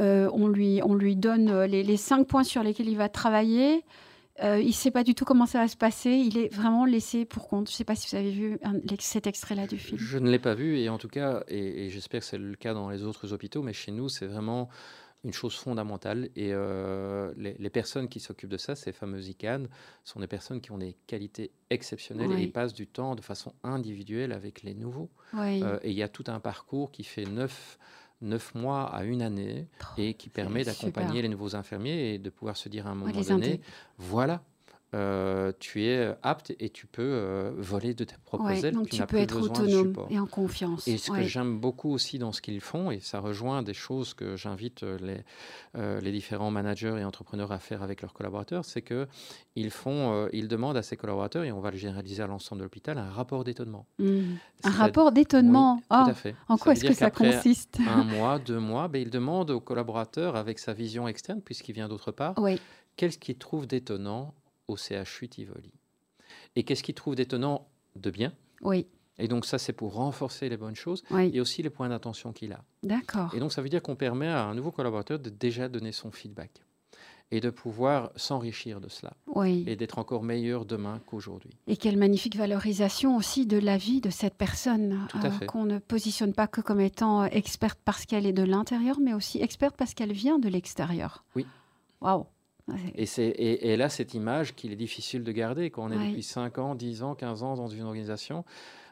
euh, 0.00 0.28
on, 0.32 0.48
lui, 0.48 0.80
on 0.82 0.94
lui 0.94 1.16
donne 1.16 1.62
les, 1.64 1.96
cinq 1.96 2.26
points 2.26 2.44
sur 2.44 2.62
lesquels 2.62 2.88
il 2.88 2.96
va 2.96 3.08
travailler. 3.08 3.84
Euh, 4.42 4.58
il 4.58 4.66
ne 4.66 4.72
sait 4.72 4.90
pas 4.90 5.04
du 5.04 5.14
tout 5.14 5.24
comment 5.24 5.46
ça 5.46 5.60
va 5.60 5.68
se 5.68 5.76
passer. 5.76 6.10
Il 6.10 6.38
est 6.38 6.52
vraiment 6.52 6.84
laissé 6.84 7.24
pour 7.24 7.46
compte. 7.46 7.68
Je 7.68 7.74
ne 7.74 7.76
sais 7.76 7.84
pas 7.84 7.94
si 7.94 8.08
vous 8.10 8.16
avez 8.16 8.32
vu 8.32 8.58
cet 8.98 9.28
extrait-là 9.28 9.68
du 9.68 9.78
film. 9.78 9.96
Je 9.96 10.18
ne 10.18 10.28
l'ai 10.28 10.40
pas 10.40 10.54
vu 10.54 10.78
et 10.78 10.88
en 10.88 10.98
tout 10.98 11.08
cas, 11.08 11.44
et 11.46 11.88
j'espère 11.90 12.20
que 12.20 12.26
c'est 12.26 12.38
le 12.38 12.56
cas 12.56 12.74
dans 12.74 12.90
les 12.90 13.04
autres 13.04 13.32
hôpitaux, 13.32 13.62
mais 13.62 13.72
chez 13.72 13.92
nous, 13.92 14.08
c'est 14.08 14.26
vraiment 14.26 14.68
une 15.24 15.32
chose 15.32 15.54
fondamentale. 15.56 16.28
Et 16.36 16.50
euh, 16.52 17.32
les, 17.36 17.70
personnes 17.70 18.08
qui 18.08 18.20
s'occupent 18.20 18.50
de 18.50 18.56
ça, 18.56 18.76
ces 18.76 18.92
fameuses 18.92 19.28
ICANN, 19.28 19.68
sont 20.04 20.20
des 20.20 20.26
personnes 20.26 20.60
qui 20.60 20.70
ont 20.70 20.78
des 20.78 20.96
qualités 21.06 21.50
exceptionnelles 21.70 22.32
et 22.32 22.42
ils 22.42 22.52
passent 22.52 22.74
du 22.74 22.86
temps 22.86 23.14
de 23.14 23.22
façon 23.22 23.54
individuelle 23.64 24.32
avec 24.32 24.62
les 24.62 24.74
nouveaux. 24.74 25.10
Euh, 25.34 25.78
et 25.82 25.90
il 25.90 25.96
y 25.96 26.02
a 26.02 26.08
tout 26.08 26.24
un 26.28 26.40
parcours 26.40 26.92
qui 26.92 27.04
fait 27.04 27.24
neuf, 27.24 27.78
neuf 28.20 28.54
mois 28.54 28.84
à 28.94 29.04
une 29.04 29.22
année 29.22 29.66
et 29.96 30.14
qui 30.14 30.28
permet 30.28 30.64
d'accompagner 30.64 31.22
les 31.22 31.28
nouveaux 31.28 31.56
infirmiers 31.56 32.14
et 32.14 32.18
de 32.18 32.30
pouvoir 32.30 32.56
se 32.56 32.68
dire 32.68 32.86
à 32.86 32.90
un 32.90 32.94
moment 32.94 33.20
donné, 33.20 33.60
voilà, 33.98 34.42
euh, 34.94 35.50
tu 35.58 35.84
es 35.84 36.14
apte 36.22 36.52
et 36.60 36.70
tu 36.70 36.86
peux 36.86 37.02
euh, 37.02 37.50
voler 37.56 37.94
de 37.94 38.04
tes 38.04 38.14
propres 38.24 38.50
ailes. 38.50 38.74
Donc 38.74 38.90
tu, 38.90 39.04
peux 39.04 39.16
être 39.16 39.40
autonome 39.40 39.92
et 40.08 40.20
en 40.20 40.26
confiance. 40.26 40.86
Et 40.86 40.98
ce 40.98 41.10
que 41.10 41.22
j'aime 41.22 41.58
beaucoup 41.58 41.90
aussi 41.90 42.18
dans 42.18 42.30
ce 42.30 42.40
qu'ils 42.40 42.60
font, 42.60 42.92
et 42.92 43.00
ça 43.00 43.18
rejoint 43.18 43.62
des 43.62 43.74
choses 43.74 44.14
que 44.14 44.36
j'invite 44.36 44.84
euh, 44.84 44.96
les, 45.74 46.00
les 46.00 46.12
différents 46.12 46.52
managers 46.52 46.96
et 47.00 47.04
entrepreneurs 47.04 47.50
à 47.50 47.58
faire 47.58 47.82
avec 47.82 48.02
leurs 48.02 48.12
collaborateurs, 48.12 48.64
c'est 48.64 48.82
que 48.82 49.08
ils 49.56 49.70
font, 49.70 50.28
ils 50.32 50.48
demandent 50.48 50.76
à 50.76 50.82
ces 50.82 50.96
collaborateurs, 50.96 51.44
et 51.44 51.52
on 51.52 51.60
va 51.60 51.70
le 51.70 51.76
généraliser 51.76 52.22
à 52.22 52.26
l'ensemble 52.26 52.60
de 52.60 52.64
l'hôpital, 52.64 52.98
un 52.98 53.10
rapport 53.10 53.44
d'étonnement. 53.44 53.86
Mmh. 53.98 54.34
Un 54.64 54.70
rapport 54.70 55.12
d'étonnement. 55.12 55.76
tout 55.76 55.94
à 55.94 56.06
ah, 56.08 56.14
fait. 56.14 56.34
En 56.48 56.56
quoi 56.56 56.72
est-ce 56.72 56.84
que 56.84 56.94
ça 56.94 57.10
consiste 57.10 57.78
Un 57.88 58.04
mois, 58.04 58.38
deux 58.38 58.58
mois, 58.58 58.88
ben, 58.88 59.00
ils 59.00 59.10
demandent 59.10 59.50
au 59.50 59.60
collaborateur, 59.60 60.36
avec 60.36 60.58
sa 60.58 60.72
vision 60.72 61.08
externe, 61.08 61.40
puisqu'il 61.40 61.72
vient 61.72 61.88
d'autre 61.88 62.12
part, 62.12 62.34
qu'est-ce 62.96 63.18
qu'il 63.18 63.36
trouve 63.38 63.66
d'étonnant 63.66 64.34
au 64.68 64.76
CHU 64.76 65.28
Tivoli. 65.28 65.72
Et 66.56 66.64
qu'est-ce 66.64 66.82
qu'il 66.82 66.94
trouve 66.94 67.14
d'étonnant 67.14 67.68
de 67.96 68.10
bien? 68.10 68.32
Oui. 68.62 68.86
Et 69.18 69.28
donc 69.28 69.46
ça, 69.46 69.58
c'est 69.58 69.72
pour 69.72 69.94
renforcer 69.94 70.48
les 70.48 70.56
bonnes 70.56 70.74
choses 70.74 71.04
et 71.32 71.40
aussi 71.40 71.62
les 71.62 71.70
points 71.70 71.88
d'attention 71.88 72.32
qu'il 72.32 72.52
a. 72.52 72.64
D'accord. 72.82 73.32
Et 73.34 73.40
donc 73.40 73.52
ça 73.52 73.62
veut 73.62 73.68
dire 73.68 73.82
qu'on 73.82 73.96
permet 73.96 74.28
à 74.28 74.44
un 74.44 74.54
nouveau 74.54 74.72
collaborateur 74.72 75.18
de 75.18 75.30
déjà 75.30 75.68
donner 75.68 75.92
son 75.92 76.10
feedback 76.10 76.64
et 77.30 77.40
de 77.40 77.50
pouvoir 77.50 78.10
s'enrichir 78.16 78.80
de 78.80 78.88
cela 78.88 79.14
oui. 79.34 79.64
et 79.66 79.76
d'être 79.76 79.98
encore 79.98 80.22
meilleur 80.22 80.64
demain 80.64 81.00
qu'aujourd'hui. 81.06 81.56
Et 81.66 81.76
quelle 81.76 81.96
magnifique 81.96 82.36
valorisation 82.36 83.16
aussi 83.16 83.46
de 83.46 83.56
la 83.56 83.76
vie 83.76 84.00
de 84.00 84.10
cette 84.10 84.34
personne 84.34 85.08
euh, 85.24 85.46
qu'on 85.46 85.64
ne 85.64 85.78
positionne 85.78 86.34
pas 86.34 86.46
que 86.46 86.60
comme 86.60 86.80
étant 86.80 87.24
experte 87.24 87.78
parce 87.84 88.04
qu'elle 88.04 88.26
est 88.26 88.32
de 88.32 88.42
l'intérieur, 88.42 89.00
mais 89.00 89.14
aussi 89.14 89.40
experte 89.40 89.76
parce 89.76 89.94
qu'elle 89.94 90.12
vient 90.12 90.38
de 90.38 90.48
l'extérieur. 90.48 91.24
Oui. 91.34 91.46
Waouh 92.00 92.26
Et, 92.94 93.06
c'est, 93.06 93.28
et, 93.28 93.76
là, 93.76 93.88
cette 93.88 94.14
image 94.14 94.54
qu'il 94.54 94.72
est 94.72 94.76
difficile 94.76 95.22
de 95.22 95.32
garder 95.32 95.70
quand 95.70 95.84
on 95.84 95.92
est 95.92 96.08
depuis 96.08 96.22
5 96.22 96.58
ans, 96.58 96.74
10 96.74 97.02
ans, 97.02 97.14
15 97.14 97.42
ans 97.42 97.54
dans 97.56 97.68
une 97.68 97.82
organisation, 97.82 98.44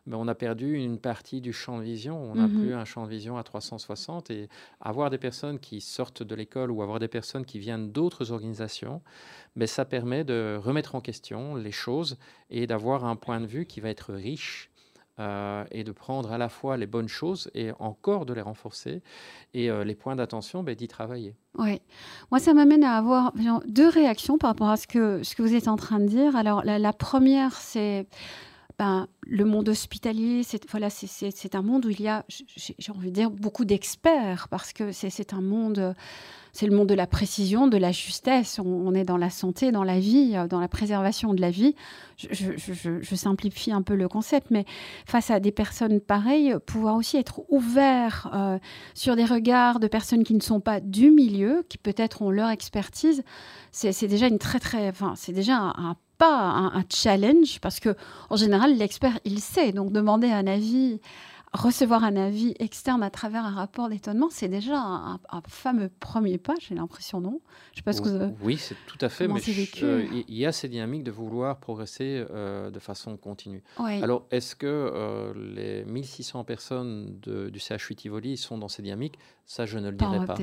ben, 0.06 0.16
on 0.16 0.26
a 0.26 0.34
perdu 0.34 0.74
une 0.74 0.98
partie 0.98 1.40
du 1.40 1.52
champ 1.52 1.78
de 1.78 1.82
vision. 1.82 2.20
On 2.20 2.34
n'a 2.34 2.48
plus 2.48 2.72
mhm. 2.72 2.78
un 2.78 2.84
champ 2.84 3.04
de 3.04 3.10
vision 3.10 3.38
à 3.38 3.42
360. 3.42 4.30
Et 4.30 4.48
avoir 4.80 5.10
des 5.10 5.18
personnes 5.18 5.58
qui 5.58 5.80
sortent 5.80 6.22
de 6.22 6.34
l'école 6.34 6.70
ou 6.70 6.82
avoir 6.82 6.98
des 6.98 7.08
personnes 7.08 7.44
qui 7.44 7.58
viennent 7.58 7.92
d'autres 7.92 8.32
organisations, 8.32 9.00
ben, 9.56 9.66
ça 9.66 9.84
permet 9.84 10.24
de 10.24 10.58
remettre 10.60 10.94
en 10.94 11.00
question 11.00 11.54
les 11.54 11.72
choses 11.72 12.18
et 12.50 12.66
d'avoir 12.66 13.04
un 13.04 13.16
point 13.16 13.40
de 13.40 13.46
vue 13.46 13.64
qui 13.64 13.80
va 13.80 13.90
être 13.90 14.12
riche 14.12 14.71
euh, 15.18 15.64
et 15.70 15.84
de 15.84 15.92
prendre 15.92 16.32
à 16.32 16.38
la 16.38 16.48
fois 16.48 16.76
les 16.76 16.86
bonnes 16.86 17.08
choses 17.08 17.50
et 17.54 17.70
encore 17.78 18.24
de 18.24 18.32
les 18.32 18.40
renforcer 18.40 19.02
et 19.52 19.70
euh, 19.70 19.84
les 19.84 19.94
points 19.94 20.16
d'attention, 20.16 20.62
ben, 20.62 20.74
d'y 20.74 20.88
travailler. 20.88 21.36
Oui, 21.58 21.82
moi 22.30 22.40
ça 22.40 22.54
m'amène 22.54 22.82
à 22.82 22.96
avoir 22.96 23.32
deux 23.66 23.88
réactions 23.88 24.38
par 24.38 24.50
rapport 24.50 24.70
à 24.70 24.76
ce 24.78 24.86
que, 24.86 25.22
ce 25.22 25.34
que 25.34 25.42
vous 25.42 25.54
êtes 25.54 25.68
en 25.68 25.76
train 25.76 26.00
de 26.00 26.06
dire. 26.06 26.34
Alors 26.34 26.64
la 26.64 26.92
première, 26.94 27.52
c'est 27.52 28.06
ben, 28.82 29.06
le 29.20 29.44
monde 29.44 29.68
hospitalier, 29.68 30.42
c'est 30.42 30.68
voilà, 30.68 30.88
un 31.52 31.62
monde 31.62 31.86
où 31.86 31.90
il 31.90 32.00
y 32.00 32.08
a, 32.08 32.24
j'ai 32.28 32.92
envie 32.92 33.10
de 33.10 33.14
dire, 33.14 33.30
beaucoup 33.30 33.64
d'experts 33.64 34.48
parce 34.48 34.72
que 34.72 34.90
c'est 34.90 35.32
un 35.32 35.40
monde, 35.40 35.94
c'est 36.52 36.66
le 36.66 36.74
monde 36.74 36.88
de 36.88 36.94
la 36.94 37.06
précision, 37.06 37.68
de 37.68 37.76
la 37.76 37.92
justesse. 37.92 38.58
On, 38.58 38.92
est 38.92 39.04
dans 39.04 39.18
la 39.18 39.30
santé, 39.30 39.70
dans 39.70 39.84
la 39.84 40.00
vie, 40.00 40.34
dans 40.50 40.58
la 40.58 40.66
préservation 40.66 41.32
de 41.32 41.40
la 41.40 41.52
vie. 41.52 41.76
Je, 42.16 43.14
simplifie 43.14 43.70
un 43.70 43.82
peu 43.82 43.94
le 43.94 44.08
concept, 44.08 44.48
mais 44.50 44.64
face 45.06 45.30
à 45.30 45.38
des 45.38 45.52
personnes 45.52 46.00
pareilles, 46.00 46.56
pouvoir 46.66 46.96
aussi 46.96 47.16
être 47.18 47.42
ouvert 47.50 48.32
euh, 48.34 48.58
sur 48.94 49.14
des 49.14 49.24
regards 49.24 49.78
de 49.78 49.86
personnes 49.86 50.24
qui 50.24 50.34
ne 50.34 50.42
sont 50.42 50.58
pas 50.58 50.80
du 50.80 51.12
milieu, 51.12 51.64
qui 51.68 51.78
peut-être 51.78 52.22
ont 52.22 52.30
leur 52.30 52.48
expertise, 52.48 53.22
c'est 53.70 54.08
déjà 54.08 54.26
une 54.26 54.40
très 54.40 54.58
très, 54.58 54.88
enfin, 54.88 55.14
c'est 55.14 55.32
déjà 55.32 55.54
un, 55.54 55.94
challenge 56.88 57.58
parce 57.60 57.80
que 57.80 57.94
en 58.30 58.36
général 58.36 58.76
l'expert 58.76 59.18
il 59.24 59.40
sait. 59.40 59.72
Donc 59.72 59.92
demander 59.92 60.30
un 60.30 60.46
avis 60.46 61.00
recevoir 61.52 62.02
un 62.02 62.16
avis 62.16 62.54
externe 62.58 63.02
à 63.02 63.10
travers 63.10 63.44
un 63.44 63.54
rapport 63.54 63.88
d'étonnement, 63.88 64.28
c'est 64.30 64.48
déjà 64.48 64.76
un, 64.76 65.20
fameux 65.48 65.90
premier 66.00 66.38
pas, 66.38 66.54
j'ai 66.58 66.74
l'impression, 66.74 67.20
non? 67.20 67.40
Je 67.74 67.82
sais 67.92 68.02
que 68.02 68.32
Oui, 68.42 68.56
c'est 68.56 68.76
tout 68.86 68.98
à 69.00 69.08
fait, 69.08 69.28
mais 69.28 69.40
il 69.40 70.34
y 70.34 70.46
a 70.46 70.52
ces 70.52 70.68
dynamiques 70.68 71.04
de 71.04 71.10
vouloir 71.10 71.60
progresser 71.60 72.24
euh, 72.30 72.70
de 72.70 72.78
façon 72.78 73.16
continue. 73.16 73.62
Alors, 73.76 74.26
est-ce 74.30 74.56
que 74.56 74.66
euh, 74.66 75.32
les 75.34 75.84
1600 75.84 76.44
personnes 76.44 77.18
du 77.20 77.58
CHU 77.58 77.94
Tivoli 77.94 78.36
sont 78.36 78.56
dans 78.56 78.68
ces 78.68 78.82
dynamiques? 78.82 79.18
Ça, 79.44 79.66
je 79.66 79.78
ne 79.78 79.90
le 79.90 79.96
dirais 79.96 80.24
pas, 80.24 80.36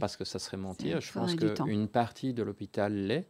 parce 0.00 0.16
que 0.16 0.24
ça 0.24 0.38
serait 0.38 0.56
mentir. 0.56 1.00
Je 1.00 1.12
pense 1.12 1.34
qu'une 1.34 1.88
partie 1.88 2.32
de 2.32 2.42
l'hôpital 2.42 2.94
l'est. 2.94 3.28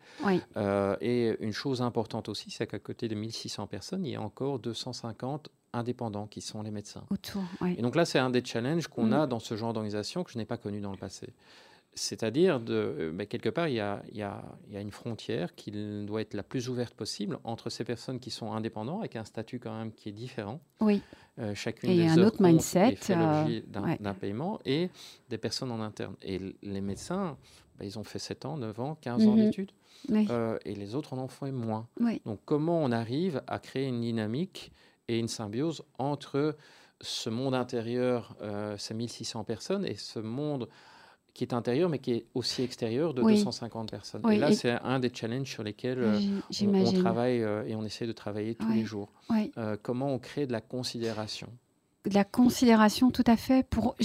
Euh, 0.56 0.96
et 1.00 1.36
une 1.40 1.52
chose 1.52 1.82
importante 1.82 2.28
aussi, 2.28 2.50
c'est 2.50 2.66
qu'à 2.66 2.78
côté 2.78 3.08
de 3.08 3.14
1600 3.16 3.66
personnes, 3.66 4.04
il 4.04 4.12
y 4.12 4.16
a 4.16 4.22
encore 4.22 4.60
250 4.60 5.50
indépendants 5.74 6.26
qui 6.26 6.40
sont 6.40 6.62
les 6.62 6.70
médecins. 6.70 7.04
Autour, 7.10 7.42
Et 7.66 7.82
donc 7.82 7.96
là, 7.96 8.04
c'est 8.04 8.18
un 8.18 8.30
des 8.30 8.44
challenges 8.44 8.86
qu'on 8.88 9.06
mm. 9.06 9.12
a 9.12 9.26
dans 9.26 9.40
ce 9.40 9.56
genre 9.56 9.72
d'organisation 9.72 10.24
que 10.24 10.30
je 10.30 10.38
n'ai 10.38 10.44
pas 10.44 10.56
connu 10.56 10.80
dans 10.80 10.92
le 10.92 10.96
passé. 10.96 11.34
C'est-à-dire, 11.96 12.60
de, 12.60 12.74
euh, 12.74 13.12
ben, 13.12 13.26
quelque 13.26 13.48
part, 13.48 13.68
il 13.68 13.74
y, 13.74 13.80
a, 13.80 14.02
il, 14.10 14.18
y 14.18 14.22
a, 14.22 14.42
il 14.66 14.74
y, 14.74 14.76
a, 14.76 14.80
une 14.80 14.90
frontière 14.90 15.54
qui 15.54 15.70
doit 16.04 16.20
être 16.20 16.34
la 16.34 16.42
plus 16.42 16.68
ouverte 16.68 16.94
possible 16.94 17.38
entre 17.44 17.70
ces 17.70 17.84
personnes 17.84 18.18
qui 18.18 18.30
sont 18.30 18.52
indépendants, 18.52 18.98
avec 18.98 19.14
un 19.16 19.24
statut 19.24 19.60
quand 19.60 19.76
même 19.76 19.92
qui 19.92 20.08
est 20.08 20.12
différent. 20.12 20.60
Oui. 20.80 21.02
Euh, 21.38 21.54
chacune 21.54 21.90
et 21.90 21.96
des 21.96 22.08
un 22.08 22.18
autre 22.24 22.42
mindset 22.42 22.98
euh, 23.10 23.60
d'un 23.68 24.14
paiement, 24.14 24.58
et 24.64 24.90
des 25.28 25.38
personnes 25.38 25.70
en 25.70 25.80
interne. 25.80 26.14
Et 26.22 26.40
les 26.62 26.80
médecins, 26.80 27.36
ben, 27.78 27.84
ils 27.86 27.98
ont 27.98 28.04
fait 28.04 28.18
7 28.18 28.44
ans, 28.44 28.56
9 28.56 28.80
ans, 28.80 28.98
15 29.00 29.26
ans 29.26 29.36
mhm. 29.36 29.44
d'études, 29.44 29.72
et 30.64 30.74
les 30.74 30.94
autres 30.96 31.12
en 31.14 31.18
ont 31.18 31.28
fait 31.28 31.52
moins. 31.52 31.86
Donc, 32.24 32.40
comment 32.44 32.82
on 32.82 32.90
arrive 32.90 33.40
à 33.46 33.60
créer 33.60 33.86
une 33.86 34.00
dynamique 34.00 34.72
et 35.08 35.18
une 35.18 35.28
symbiose 35.28 35.82
entre 35.98 36.56
ce 37.00 37.30
monde 37.30 37.54
intérieur, 37.54 38.36
euh, 38.42 38.76
ces 38.78 38.94
1600 38.94 39.44
personnes, 39.44 39.84
et 39.84 39.96
ce 39.96 40.18
monde 40.18 40.68
qui 41.34 41.42
est 41.42 41.52
intérieur, 41.52 41.88
mais 41.88 41.98
qui 41.98 42.12
est 42.12 42.26
aussi 42.34 42.62
extérieur 42.62 43.12
de 43.12 43.22
250 43.22 43.90
personnes. 43.90 44.22
et 44.30 44.38
là, 44.38 44.52
c'est 44.52 44.70
un 44.70 45.00
des 45.00 45.10
challenges 45.12 45.50
sur 45.50 45.64
lesquels 45.64 45.98
euh, 45.98 46.20
on, 46.62 46.92
travaille 46.92 47.42
euh, 47.42 47.66
et 47.66 47.74
on 47.74 47.84
essaie 47.84 48.06
de 48.06 48.12
travailler 48.12 48.54
tous 48.54 48.70
les 48.72 48.84
jours. 48.84 49.12
comment 49.82 50.12
on 50.12 50.18
crée 50.18 50.46
de 50.46 50.52
la 50.52 50.60
considération? 50.60 51.48
De 52.06 52.14
la 52.14 52.24
considération 52.24 53.10
tout 53.10 53.24
à 53.26 53.36
fait 53.36 53.66
pour, 53.66 53.96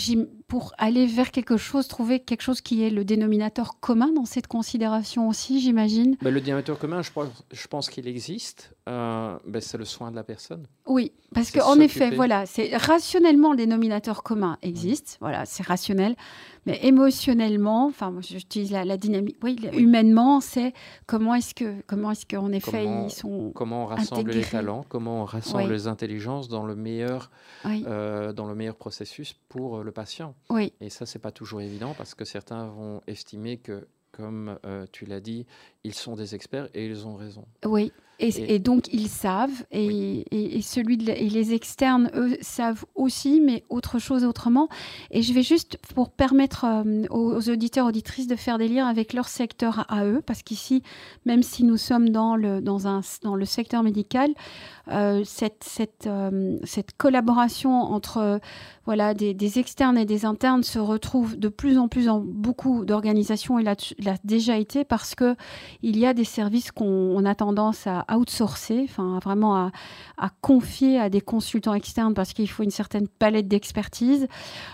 pour 0.47 0.73
aller 0.77 1.05
vers 1.05 1.31
quelque 1.31 1.57
chose, 1.57 1.87
trouver 1.87 2.19
quelque 2.21 2.41
chose 2.41 2.61
qui 2.61 2.83
est 2.83 2.89
le 2.89 3.03
dénominateur 3.03 3.79
commun 3.79 4.11
dans 4.13 4.25
cette 4.25 4.47
considération 4.47 5.27
aussi, 5.27 5.59
j'imagine. 5.59 6.15
Ben, 6.21 6.33
le 6.33 6.39
dénominateur 6.39 6.79
commun, 6.79 7.01
je 7.01 7.11
pense, 7.11 7.27
je 7.51 7.67
pense 7.67 7.89
qu'il 7.89 8.07
existe. 8.07 8.73
Euh, 8.87 9.37
ben, 9.45 9.61
c'est 9.61 9.77
le 9.77 9.85
soin 9.85 10.11
de 10.11 10.15
la 10.15 10.23
personne. 10.23 10.65
Oui, 10.87 11.11
parce 11.33 11.51
qu'en 11.51 11.79
effet, 11.79 12.11
voilà, 12.11 12.45
c'est 12.45 12.75
rationnellement 12.75 13.51
le 13.51 13.57
dénominateur 13.57 14.23
commun 14.23 14.57
existe. 14.61 15.17
Voilà, 15.19 15.45
c'est 15.45 15.65
rationnel. 15.65 16.15
Mais 16.65 16.79
émotionnellement, 16.83 17.85
enfin, 17.87 18.13
j'utilise 18.21 18.71
la, 18.71 18.85
la, 18.85 18.97
dynamique. 18.97 19.37
Oui, 19.43 19.57
humainement, 19.73 20.41
c'est 20.41 20.73
comment 21.05 21.35
est-ce 21.35 21.55
que, 21.55 21.81
comment 21.87 22.11
est-ce 22.11 22.25
qu'en 22.25 22.51
effet 22.51 22.85
ils 22.85 23.11
sont 23.11 23.51
comment 23.53 23.83
on 23.83 23.85
rassemble 23.85 24.31
les 24.31 24.43
talents, 24.43 24.85
comment 24.87 25.21
on 25.21 25.25
rassemble 25.25 25.71
les 25.71 25.87
intelligences 25.87 26.47
dans 26.47 26.65
le 26.65 26.75
meilleur, 26.75 27.31
euh, 27.65 28.33
dans 28.33 28.47
le 28.47 28.55
meilleur 28.55 28.75
processus 28.75 29.33
pour 29.49 29.77
euh, 29.77 29.83
le 29.83 29.91
patient. 29.91 30.35
Oui. 30.49 30.73
Et 30.81 30.89
ça, 30.89 31.05
c'est 31.05 31.19
pas 31.19 31.31
toujours 31.31 31.61
évident 31.61 31.93
parce 31.97 32.15
que 32.15 32.25
certains 32.25 32.67
vont 32.67 33.01
estimer 33.07 33.57
que, 33.57 33.87
comme 34.11 34.57
euh, 34.65 34.85
tu 34.91 35.05
l'as 35.05 35.21
dit, 35.21 35.45
ils 35.83 35.93
sont 35.93 36.15
des 36.15 36.35
experts 36.35 36.69
et 36.73 36.85
ils 36.85 37.07
ont 37.07 37.15
raison. 37.15 37.45
Oui. 37.65 37.91
Et, 38.21 38.59
donc 38.59 38.89
ils 38.91 39.07
savent, 39.07 39.63
et, 39.71 40.57
et, 40.57 40.61
celui 40.61 40.97
de, 40.97 41.09
et 41.09 41.29
les 41.29 41.53
externes, 41.53 42.11
eux, 42.15 42.37
savent 42.41 42.83
aussi, 42.93 43.39
mais 43.39 43.63
autre 43.69 43.97
chose 43.97 44.25
autrement. 44.25 44.67
Et 45.09 45.21
je 45.21 45.33
vais 45.33 45.41
juste, 45.41 45.77
pour 45.95 46.09
permettre 46.09 46.65
euh, 46.65 47.05
aux, 47.09 47.49
auditeurs, 47.49 47.87
auditrices 47.87 48.27
de 48.27 48.35
faire 48.35 48.57
des 48.57 48.67
liens 48.67 48.87
avec 48.87 49.13
leur 49.13 49.29
secteur 49.29 49.85
à 49.87 50.05
eux, 50.05 50.21
parce 50.25 50.43
qu'ici, 50.43 50.83
même 51.25 51.43
si 51.43 51.63
nous 51.63 51.77
sommes 51.77 52.09
dans 52.09 52.35
le, 52.35 52.61
dans 52.61 52.87
un, 52.87 52.99
dans 53.23 53.35
le 53.35 53.45
secteur 53.45 53.83
médical, 53.83 54.31
euh, 54.89 55.23
cette, 55.23 55.63
cette, 55.63 56.07
euh, 56.07 56.57
cette 56.65 56.97
collaboration 56.97 57.71
entre 57.71 58.41
voilà, 58.85 59.13
des, 59.13 59.33
des, 59.33 59.59
externes 59.59 59.97
et 59.97 60.05
des 60.05 60.25
internes 60.25 60.63
se 60.63 60.79
retrouve 60.79 61.37
de 61.37 61.47
plus 61.47 61.77
en 61.77 61.87
plus 61.87 62.07
dans 62.07 62.19
beaucoup 62.19 62.83
d'organisations, 62.83 63.59
et 63.59 63.63
là, 63.63 63.75
l'a 63.99 64.15
déjà 64.25 64.57
été, 64.57 64.83
parce 64.83 65.15
qu'il 65.81 65.97
y 65.97 66.05
a 66.05 66.13
des 66.13 66.23
services 66.23 66.71
qu'on 66.71 67.25
a 67.25 67.35
tendance 67.35 67.87
à 67.87 68.05
outsourcer, 68.17 68.87
vraiment 69.21 69.55
à, 70.17 70.29
confier 70.41 70.99
à 70.99 71.09
des 71.09 71.21
consultants 71.21 71.73
externes 71.73 72.13
parce 72.13 72.33
qu'il 72.33 72.49
faut 72.49 72.63
une 72.63 72.71
certaine 72.71 73.07
palette 73.07 73.47
d'expertise. 73.47 74.27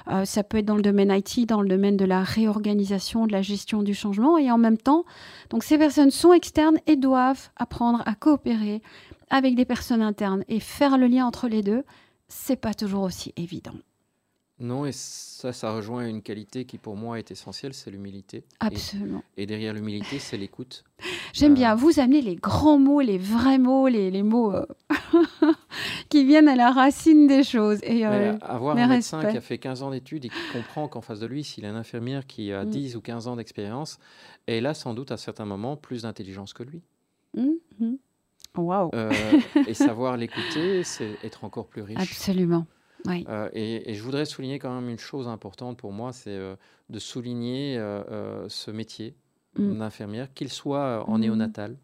Euh, 0.08 0.26
ça 0.26 0.44
peut 0.44 0.58
être 0.58 0.66
dans 0.66 0.76
le 0.76 0.82
domaine 0.82 1.12
IT, 1.12 1.48
dans 1.48 1.62
le 1.62 1.70
domaine 1.70 1.98
de 1.98 2.06
la 2.06 2.24
réorganisation, 2.24 3.28
de 3.28 3.32
la 3.32 3.42
gestion 3.42 3.84
du 3.84 3.94
changement, 3.94 4.38
et 4.38 4.52
en 4.52 4.58
même 4.58 4.78
temps, 4.78 5.06
ces 5.62 5.78
personnes 5.78 6.12
sont 6.12 6.34
externes 6.34 6.78
et 6.88 6.96
doivent 6.96 7.50
apprendre 7.56 8.04
à 8.06 8.16
coopérer 8.16 8.82
avec 9.30 9.56
des 9.56 9.66
personnes 9.66 10.02
internes 10.02 10.44
et 10.48 10.60
faire 10.60 10.98
le 10.98 11.08
lien 11.08 11.26
entre 11.26 11.48
les 11.48 11.64
deux. 11.64 11.84
C'est 12.28 12.56
pas 12.56 12.74
toujours 12.74 13.04
aussi 13.04 13.34
évident. 13.38 13.74
Non, 14.58 14.86
et 14.86 14.94
ça, 14.94 15.52
ça 15.52 15.74
rejoint 15.74 16.08
une 16.08 16.22
qualité 16.22 16.64
qui 16.64 16.78
pour 16.78 16.96
moi 16.96 17.20
est 17.20 17.30
essentielle, 17.30 17.74
c'est 17.74 17.92
l'humilité. 17.92 18.46
Absolument. 18.62 19.22
Et, 19.36 19.46
derrière 19.46 19.74
l'humilité, 19.74 20.18
c'est 20.18 20.38
l'écoute. 20.38 20.86
J'aime 21.34 21.54
bien, 21.54 21.74
euh, 21.74 21.76
vous 21.76 22.00
amener 22.00 22.22
les 22.22 22.38
grands 22.38 22.80
mots, 22.80 23.02
les 23.02 23.18
vrais 23.18 23.58
mots, 23.58 23.90
les, 23.90 24.10
les 24.12 24.24
mots 24.24 24.54
euh, 24.54 24.66
qui 26.10 26.24
viennent 26.24 26.48
à 26.48 26.56
la 26.56 26.72
racine 26.72 27.28
des 27.28 27.44
choses. 27.44 27.80
Et, 27.84 28.08
euh, 28.08 28.38
avoir 28.40 28.78
un 28.78 28.88
médecin 28.88 29.20
qui 29.30 29.36
a 29.36 29.42
fait 29.42 29.58
15 29.58 29.84
ans 29.84 29.92
d'études 29.92 30.24
et 30.24 30.30
qui 30.30 30.54
comprend 30.54 30.88
qu'en 30.88 31.02
face 31.02 31.20
de 31.20 31.28
lui, 31.28 31.44
s'il 31.44 31.66
a 31.66 31.70
une 31.70 31.76
infirmière 31.76 32.26
qui 32.26 32.54
a 32.54 32.64
10 32.64 32.94
mm. 32.94 32.98
ou 32.98 33.02
15 33.02 33.28
ans 33.28 33.36
d'expérience, 33.36 34.00
elle 34.48 34.68
a 34.68 34.74
sans 34.74 34.94
doute 34.94 35.12
à 35.12 35.18
certains 35.18 35.46
moments 35.46 35.76
plus 35.76 36.04
d'intelligence 36.04 36.54
que 36.54 36.64
lui. 36.64 36.82
Mm-hmm. 37.38 37.98
Waouh 38.56 38.90
Et 39.68 39.74
savoir 39.74 40.16
l'écouter, 40.16 40.86
c'est 40.86 41.18
être 41.26 41.44
encore 41.44 41.68
plus 41.68 41.82
riche. 41.82 42.00
Absolument. 42.00 42.66
Euh, 43.08 43.50
et, 43.54 43.94
je 43.94 44.02
voudrais 44.02 44.26
souligner 44.26 44.60
quand 44.60 44.74
même 44.74 44.90
une 44.90 45.00
chose 45.00 45.28
importante 45.28 45.78
pour 45.78 45.92
moi, 45.92 46.14
c'est 46.14 46.30
euh, 46.30 46.56
de 46.90 47.00
souligner 47.00 47.78
euh, 47.78 48.48
ce 48.50 48.72
métier 48.72 49.16
mm. 49.58 49.78
d'infirmière, 49.78 50.34
qu'il 50.34 50.52
soit 50.52 51.08
en 51.08 51.18
mm. 51.18 51.22
néonatal, 51.22 51.78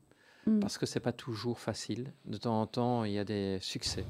mm. 0.46 0.60
parce 0.60 0.78
que 0.78 0.86
c'est 0.86 1.00
pas 1.00 1.12
toujours 1.12 1.60
facile. 1.60 2.13
De 2.25 2.38
temps 2.38 2.62
en 2.62 2.68
temps, 2.68 3.04
il 3.04 3.13
y 3.13 3.20
a 3.20 3.25
des 3.25 3.58
succès, 3.62 4.06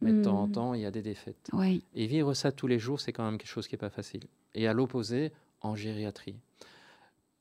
mais 0.00 0.12
de 0.12 0.22
temps 0.22 0.40
en 0.40 0.48
temps, 0.48 0.74
il 0.74 0.82
y 0.82 0.86
a 0.86 0.90
des 0.90 1.02
défaites. 1.02 1.50
Et 1.94 2.06
vivre 2.06 2.34
ça 2.34 2.52
tous 2.52 2.66
les 2.66 2.78
jours, 2.78 3.00
c'est 3.00 3.12
quand 3.12 3.24
même 3.24 3.38
quelque 3.38 3.50
chose 3.50 3.68
qui 3.68 3.74
est 3.74 3.78
pas 3.78 3.90
facile. 3.90 4.24
Et 4.54 4.66
à 4.66 4.72
l'opposé, 4.72 5.32
en 5.60 5.74
gériatrie, 5.74 6.36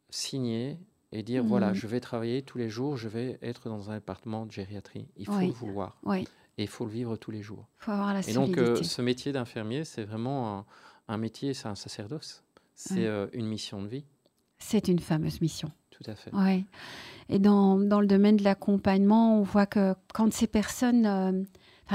signer 0.10 0.78
et 1.12 1.24
dire 1.24 1.44
voilà, 1.44 1.74
je 1.74 1.88
vais 1.88 2.00
travailler 2.00 2.44
tous 2.44 2.58
les 2.58 2.70
jours, 2.70 2.98
je 2.98 3.08
vais 3.08 3.40
être 3.42 3.70
dans 3.70 3.90
un 3.90 3.96
département 3.96 4.46
de 4.46 4.52
gériatrie. 4.52 5.08
Il 5.18 5.26
faut 5.26 5.40
le 5.40 5.48
vouloir. 5.48 5.98
Oui 6.04 6.28
et 6.60 6.64
il 6.64 6.68
faut 6.68 6.86
le 6.86 6.92
vivre 6.92 7.16
tous 7.16 7.32
les 7.32 7.42
jours. 7.42 7.66
faut 7.78 7.92
avoir 7.92 8.14
la 8.14 8.20
et 8.20 8.34
donc, 8.34 8.58
euh, 8.58 8.76
ce 8.84 9.02
métier 9.02 9.32
d'infirmier, 9.32 9.86
c'est 9.86 10.04
vraiment 10.04 10.66
un, 11.08 11.18
métier, 11.18 11.54
c'est 11.54 11.70
un 11.70 11.76
sacerdoce. 11.76 12.44
C'est 12.76 13.06
euh, 13.06 13.28
une 13.32 13.48
mission 13.48 13.82
de 13.82 13.88
vie. 13.88 14.06
C'est 14.60 14.90
une 14.90 15.00
fameuse 15.00 15.40
mission. 15.40 15.72
Tout 15.90 16.04
à 16.12 16.16
fait. 16.16 16.34
Ouais. 16.36 16.66
Et 17.30 17.40
dans, 17.40 17.78
dans 17.80 18.02
le 18.02 18.08
domaine 18.08 18.36
de 18.36 18.44
l'accompagnement, 18.44 19.40
on 19.40 19.44
voit 19.44 19.68
que 19.68 19.96
quand 20.14 20.34
ces 20.34 20.48
personnes 20.48 21.06
euh, 21.06 21.32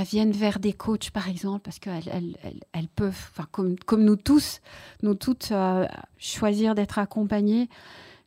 viennent 0.02 0.33
vers 0.33 0.59
des 0.59 0.73
coachs, 0.73 1.11
par 1.11 1.28
exemple, 1.28 1.61
parce 1.61 1.78
qu'elles 1.78 2.09
elles, 2.11 2.37
elles, 2.42 2.61
elles 2.73 2.88
peuvent, 2.88 3.30
comme, 3.52 3.78
comme 3.80 4.02
nous 4.02 4.16
tous, 4.16 4.61
nous 5.02 5.14
toutes, 5.14 5.52
euh, 5.52 5.87
choisir 6.16 6.75
d'être 6.75 6.99
accompagnées, 6.99 7.68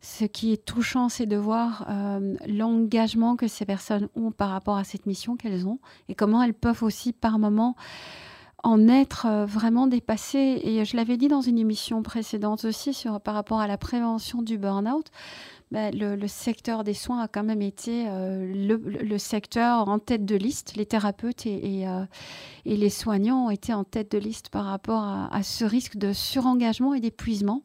ce 0.07 0.23
qui 0.23 0.53
est 0.53 0.65
touchant, 0.65 1.09
c'est 1.09 1.25
de 1.25 1.35
voir 1.35 1.85
euh, 1.89 2.35
l'engagement 2.47 3.35
que 3.35 3.47
ces 3.47 3.65
personnes 3.65 4.07
ont 4.15 4.31
par 4.31 4.49
rapport 4.49 4.77
à 4.77 4.85
cette 4.85 5.05
mission 5.05 5.35
qu'elles 5.35 5.67
ont 5.67 5.79
et 6.07 6.15
comment 6.15 6.41
elles 6.41 6.53
peuvent 6.53 6.83
aussi 6.83 7.11
par 7.11 7.39
moment 7.39 7.75
en 8.63 8.87
être 8.87 9.25
euh, 9.25 9.45
vraiment 9.45 9.85
dépassées. 9.85 10.61
Et 10.63 10.85
je 10.85 10.95
l'avais 10.95 11.17
dit 11.17 11.27
dans 11.27 11.41
une 11.41 11.59
émission 11.59 12.03
précédente 12.03 12.63
aussi 12.63 12.93
sur, 12.93 13.19
par 13.19 13.33
rapport 13.33 13.59
à 13.59 13.67
la 13.67 13.77
prévention 13.77 14.41
du 14.41 14.57
burn-out. 14.57 15.07
Ben, 15.71 15.93
le, 15.93 16.15
le, 16.15 16.27
secteur 16.29 16.85
des 16.85 16.93
soins 16.93 17.21
a 17.21 17.27
quand 17.27 17.43
même 17.43 17.61
été 17.61 18.05
euh, 18.07 18.45
le, 18.45 18.77
le, 18.77 19.17
secteur 19.17 19.89
en 19.89 19.99
tête 19.99 20.23
de 20.23 20.35
liste. 20.37 20.77
Les 20.77 20.85
thérapeutes 20.85 21.45
et, 21.45 21.81
et, 21.81 21.87
euh, 21.89 22.05
et, 22.63 22.77
les 22.77 22.89
soignants 22.89 23.47
ont 23.47 23.49
été 23.49 23.73
en 23.73 23.83
tête 23.83 24.09
de 24.13 24.17
liste 24.17 24.47
par 24.47 24.63
rapport 24.63 25.03
à, 25.03 25.27
à 25.35 25.43
ce 25.43 25.65
risque 25.65 25.97
de 25.97 26.13
surengagement 26.13 26.93
et 26.93 27.01
d'épuisement 27.01 27.63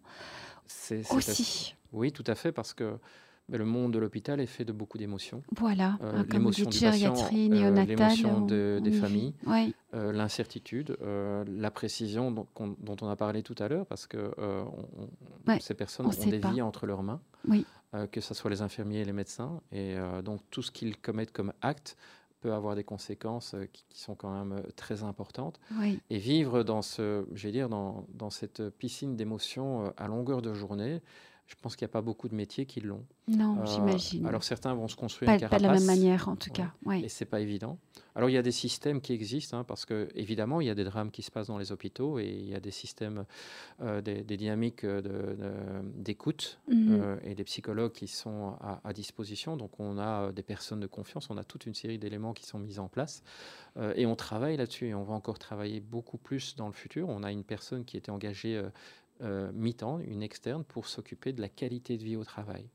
aussi. 1.11 1.77
Oui, 1.93 2.13
tout 2.13 2.25
à 2.27 2.35
fait, 2.35 2.53
parce 2.53 2.75
que 2.75 2.99
mais 3.49 3.59
le 3.59 3.65
monde 3.65 3.93
de 3.93 3.99
l'hôpital 3.99 4.41
est 4.41 4.47
fait 4.47 4.65
de 4.65 4.73
beaucoup 4.73 4.99
d'émotions. 4.99 5.43
Voilà, 5.57 5.99
euh, 6.03 6.23
l'émotion 6.31 6.69
du 6.69 6.79
patient, 6.79 7.15
euh, 7.15 7.85
l'émotion 7.85 8.41
de, 8.41 8.81
des 8.83 8.93
familles, 8.93 9.35
euh, 9.95 10.13
l'incertitude, 10.13 10.97
euh, 11.03 11.45
la 11.49 11.71
précision 11.71 12.31
dont, 12.31 12.47
dont, 12.79 12.97
on 13.01 13.09
a 13.09 13.17
parlé 13.17 13.43
tout 13.43 13.57
à 13.59 13.69
l'heure, 13.69 13.87
parce 13.87 14.07
que 14.07 14.33
on, 14.39 15.09
ouais, 15.51 15.59
ces 15.61 15.75
personnes 15.75 16.07
ont 16.07 16.31
des 16.31 16.39
pas. 16.39 16.51
vies 16.51 16.63
entre 16.63 16.87
leurs 16.87 17.03
mains, 17.03 17.21
oui. 17.49 17.67
Que 18.11 18.23
ce 18.23 18.33
soit 18.33 18.49
les 18.49 18.63
infirmiers 18.63 19.01
et 19.01 19.05
les 19.05 19.13
médecins, 19.13 19.61
et 19.71 19.97
donc 20.25 20.41
tout 20.51 20.63
ce 20.63 20.71
qu'ils 20.71 20.97
commettent 20.97 21.33
comme 21.33 21.53
acte 21.61 21.99
peut 22.41 22.55
avoir 22.55 22.75
des 22.75 22.85
conséquences 22.85 23.55
qui, 23.71 23.85
qui, 23.91 24.01
sont 24.01 24.15
quand 24.15 24.33
même 24.33 24.63
très 24.77 25.03
importantes. 25.05 25.61
Oui. 25.79 26.01
Et 26.09 26.17
vivre 26.17 26.63
dans 26.63 26.81
ce, 26.81 27.27
dire, 27.51 27.69
dans, 27.69 28.07
dans 28.15 28.31
cette 28.31 28.71
piscine 28.71 29.15
d'émotions 29.15 29.93
à 29.99 30.09
longueur 30.09 30.41
de 30.41 30.55
journée, 30.55 31.03
je 31.53 31.57
pense 31.61 31.77
qu'il 31.77 31.85
n'y 31.85 31.91
a 31.91 31.93
pas 31.93 32.01
beaucoup 32.01 32.29
de 32.29 32.35
métiers 32.35 32.65
qui 32.65 32.81
l'ont. 32.81 33.05
Non, 33.29 33.61
euh, 33.61 33.67
j'imagine. 33.67 34.27
Alors 34.27 34.43
certains 34.43 34.73
vont 34.73 34.89
se 34.89 34.97
construire 34.97 35.27
pas, 35.27 35.35
une 35.35 35.41
carapace. 35.41 35.61
Pas 35.61 35.69
de 35.69 35.73
la 35.73 35.79
même 35.79 35.87
manière, 35.87 36.29
en 36.31 36.37
tout 36.37 36.49
ouais. 36.49 36.57
cas. 36.57 36.73
Ouais. 36.87 37.01
Et 37.03 37.09
c'est 37.11 37.27
pas 37.27 37.41
évident. 37.41 37.79
Alors 38.15 38.31
il 38.31 38.33
y 38.33 38.39
a 38.39 38.43
des 38.43 38.53
systèmes 38.53 39.03
qui 39.03 39.13
existent, 39.13 39.59
hein, 39.59 39.65
parce 39.65 39.85
que 39.85 40.09
évidemment 40.15 40.63
il 40.63 40.67
y 40.67 40.71
a 40.71 40.75
des 40.75 40.85
drames 40.85 41.11
qui 41.11 41.23
se 41.23 41.31
passent 41.31 41.49
dans 41.49 41.59
les 41.59 41.71
hôpitaux 41.71 42.19
et 42.19 42.27
il 42.27 42.49
y 42.49 42.55
a 42.55 42.61
des 42.61 42.71
systèmes, 42.71 43.27
euh, 43.83 44.01
des, 44.01 44.23
des, 44.23 44.37
dynamiques 44.39 44.85
d'écoute 45.97 46.59
de, 46.69 46.75
de, 46.75 46.79
mm 46.79 46.89
-hmm. 46.89 47.03
euh, 47.03 47.17
et 47.23 47.35
des 47.35 47.45
psychologues 47.45 47.93
qui 47.93 48.09
sont 48.09 48.57
à, 48.61 48.81
à, 48.83 48.93
disposition. 48.93 49.57
Donc 49.59 49.79
on 49.79 49.99
a 49.99 50.33
des 50.33 50.43
personnes 50.43 50.81
de 50.81 50.89
confiance, 50.89 51.29
on 51.31 51.37
a 51.37 51.45
toute 51.45 51.67
une 51.67 51.75
série 51.75 51.99
d'éléments 51.99 52.33
qui 52.33 52.47
sont 52.47 52.59
mis 52.59 52.79
en 52.79 52.89
place 52.89 53.23
et 53.97 54.05
on 54.05 54.17
travaille 54.17 54.57
là-dessus 54.59 54.89
et 54.89 54.95
on 54.95 55.05
va 55.05 55.15
encore 55.15 55.39
travailler 55.39 55.81
beaucoup 55.81 56.19
plus 56.19 56.57
dans 56.57 56.67
le 56.67 56.75
futur. 56.75 57.09
On 57.09 57.23
a 57.23 57.31
une 57.33 57.45
personne 57.45 57.85
qui 57.85 57.97
était 57.97 58.11
engagée 58.11 58.63
euh, 59.21 59.51
mi-temps, 59.53 59.99
une 60.01 60.23
externe, 60.23 60.65
pour 60.65 60.87
s'occuper 60.87 61.33
de 61.33 61.41
la 61.41 61.49
qualité 61.49 61.97
de 61.97 62.05
vie 62.05 62.17
au 62.17 62.25
travail. 62.25 62.69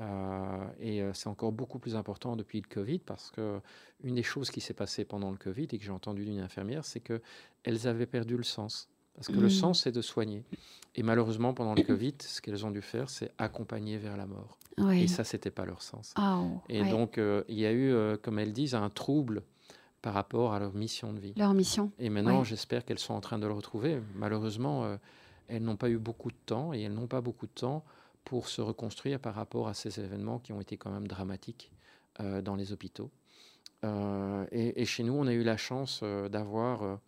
Euh, 0.00 0.66
et 0.78 1.02
euh, 1.02 1.12
c'est 1.12 1.28
encore 1.28 1.50
beaucoup 1.50 1.80
plus 1.80 1.96
important 1.96 2.36
depuis 2.36 2.60
le 2.60 2.68
Covid 2.68 3.00
parce 3.00 3.32
que 3.32 3.60
une 4.04 4.14
des 4.14 4.22
choses 4.22 4.48
qui 4.50 4.60
s'est 4.60 4.74
passée 4.74 5.04
pendant 5.04 5.32
le 5.32 5.36
Covid 5.36 5.66
et 5.72 5.78
que 5.78 5.84
j'ai 5.84 5.90
entendu 5.90 6.24
d'une 6.24 6.38
infirmière, 6.38 6.84
c'est 6.84 7.00
que 7.00 7.20
elles 7.64 7.88
avaient 7.88 8.06
perdu 8.06 8.36
le 8.36 8.44
sens. 8.44 8.88
Parce 9.18 9.26
que 9.26 9.32
mmh. 9.32 9.40
le 9.40 9.50
sens, 9.50 9.82
c'est 9.82 9.90
de 9.90 10.00
soigner. 10.00 10.44
Et 10.94 11.02
malheureusement, 11.02 11.52
pendant 11.52 11.74
le 11.74 11.82
Covid, 11.82 12.14
ce 12.20 12.40
qu'elles 12.40 12.64
ont 12.64 12.70
dû 12.70 12.82
faire, 12.82 13.10
c'est 13.10 13.32
accompagner 13.36 13.98
vers 13.98 14.16
la 14.16 14.26
mort. 14.26 14.58
Oui. 14.78 15.02
Et 15.02 15.08
ça, 15.08 15.24
c'était 15.24 15.50
pas 15.50 15.64
leur 15.64 15.82
sens. 15.82 16.14
Oh, 16.16 16.60
et 16.68 16.82
oui. 16.82 16.90
donc, 16.90 17.18
euh, 17.18 17.42
il 17.48 17.58
y 17.58 17.66
a 17.66 17.72
eu, 17.72 17.90
euh, 17.90 18.16
comme 18.16 18.38
elles 18.38 18.52
disent, 18.52 18.76
un 18.76 18.90
trouble 18.90 19.42
par 20.02 20.14
rapport 20.14 20.54
à 20.54 20.60
leur 20.60 20.72
mission 20.72 21.12
de 21.12 21.18
vie. 21.18 21.32
Leur 21.36 21.52
mission. 21.52 21.90
Et 21.98 22.10
maintenant, 22.10 22.40
oui. 22.40 22.44
j'espère 22.44 22.84
qu'elles 22.84 23.00
sont 23.00 23.14
en 23.14 23.20
train 23.20 23.40
de 23.40 23.46
le 23.48 23.52
retrouver. 23.52 24.00
Malheureusement, 24.14 24.84
euh, 24.84 24.96
elles 25.48 25.62
n'ont 25.62 25.76
pas 25.76 25.90
eu 25.90 25.98
beaucoup 25.98 26.30
de 26.30 26.36
temps 26.46 26.72
et 26.72 26.82
elles 26.82 26.94
n'ont 26.94 27.06
pas 27.06 27.20
beaucoup 27.20 27.46
de 27.46 27.52
temps 27.52 27.84
pour 28.24 28.48
se 28.48 28.60
reconstruire 28.60 29.18
par 29.18 29.34
rapport 29.34 29.68
à 29.68 29.74
ces 29.74 30.00
événements 30.00 30.38
qui 30.38 30.52
ont 30.52 30.60
été 30.60 30.76
quand 30.76 30.90
même 30.90 31.08
dramatiques 31.08 31.72
euh, 32.20 32.42
dans 32.42 32.56
les 32.56 32.72
hôpitaux. 32.72 33.10
Euh, 33.84 34.44
et, 34.50 34.84
chez 34.84 35.02
nous, 35.02 35.14
on 35.14 35.26
a 35.26 35.32
eu 35.32 35.42
la 35.42 35.56
chance 35.56 36.00
euh, 36.02 36.28
d'avoir 36.28 36.98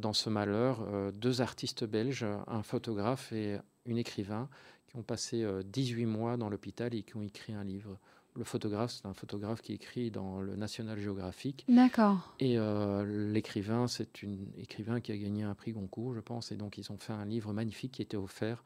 dans 0.00 0.12
ce 0.12 0.28
malheur 0.28 0.84
deux 1.12 1.40
artistes 1.40 1.84
belges, 1.84 2.26
un 2.48 2.64
photographe 2.64 3.30
et 3.30 3.58
une 3.86 3.96
écrivain, 3.96 4.48
qui 4.88 4.96
ont 4.96 5.02
passé 5.02 5.46
18 5.66 6.06
mois 6.06 6.36
dans 6.36 6.48
l'hôpital 6.48 6.94
et 6.94 7.02
qui 7.02 7.16
ont 7.16 7.22
écrit 7.22 7.52
un 7.52 7.64
livre 7.64 7.98
le 8.38 8.44
photographe, 8.44 8.92
c'est 8.92 9.06
un 9.06 9.14
photographe 9.14 9.60
qui 9.60 9.72
écrit 9.72 10.10
dans 10.10 10.40
le 10.40 10.56
National 10.56 10.98
Geographic. 10.98 11.64
D'accord. 11.68 12.34
Et 12.38 12.56
euh, 12.56 13.04
l'écrivain, 13.32 13.88
c'est 13.88 14.08
un 14.24 14.60
écrivain 14.60 15.00
qui 15.00 15.12
a 15.12 15.16
gagné 15.16 15.42
un 15.42 15.54
prix 15.54 15.72
Goncourt, 15.72 16.14
je 16.14 16.20
pense. 16.20 16.52
Et 16.52 16.56
donc, 16.56 16.78
ils 16.78 16.90
ont 16.92 16.96
fait 16.96 17.12
un 17.12 17.24
livre 17.24 17.52
magnifique 17.52 17.92
qui 17.92 18.02
était 18.02 18.16
offert 18.16 18.64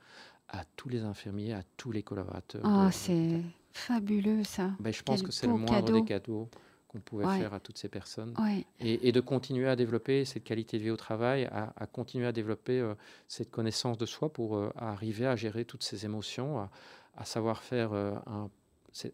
à 0.48 0.64
tous 0.76 0.90
les 0.90 1.00
infirmiers, 1.00 1.54
à 1.54 1.62
tous 1.78 1.90
les 1.90 2.02
collaborateurs. 2.02 2.60
Ah, 2.64 2.86
oh, 2.86 2.90
c'est 2.92 3.40
fabuleux, 3.72 4.44
ça. 4.44 4.70
Ben, 4.78 4.92
je 4.92 5.02
pense 5.02 5.20
Quel 5.20 5.28
que 5.28 5.32
c'est 5.34 5.46
le 5.46 5.54
moindre 5.54 5.86
cadeau. 5.86 6.00
des 6.00 6.04
cadeaux 6.04 6.48
qu'on 6.92 7.00
pouvait 7.00 7.24
ouais. 7.24 7.38
faire 7.38 7.54
à 7.54 7.60
toutes 7.60 7.78
ces 7.78 7.88
personnes. 7.88 8.34
Ouais. 8.38 8.64
Et, 8.80 9.08
et, 9.08 9.12
de 9.12 9.20
continuer 9.20 9.68
à 9.68 9.76
développer 9.76 10.24
cette 10.24 10.44
qualité 10.44 10.78
de 10.78 10.84
vie 10.84 10.90
au 10.90 10.96
travail, 10.96 11.46
à, 11.46 11.72
à 11.76 11.86
continuer 11.86 12.26
à 12.26 12.32
développer 12.32 12.80
euh, 12.80 12.94
cette 13.28 13.50
connaissance 13.50 13.98
de 13.98 14.06
soi 14.06 14.32
pour 14.32 14.56
euh, 14.56 14.70
arriver 14.76 15.26
à 15.26 15.36
gérer 15.36 15.64
toutes 15.64 15.82
ces 15.82 16.04
émotions, 16.04 16.58
à, 16.58 16.70
à 17.16 17.24
savoir 17.24 17.62
faire 17.62 17.92
euh, 17.92 18.14
un 18.26 18.50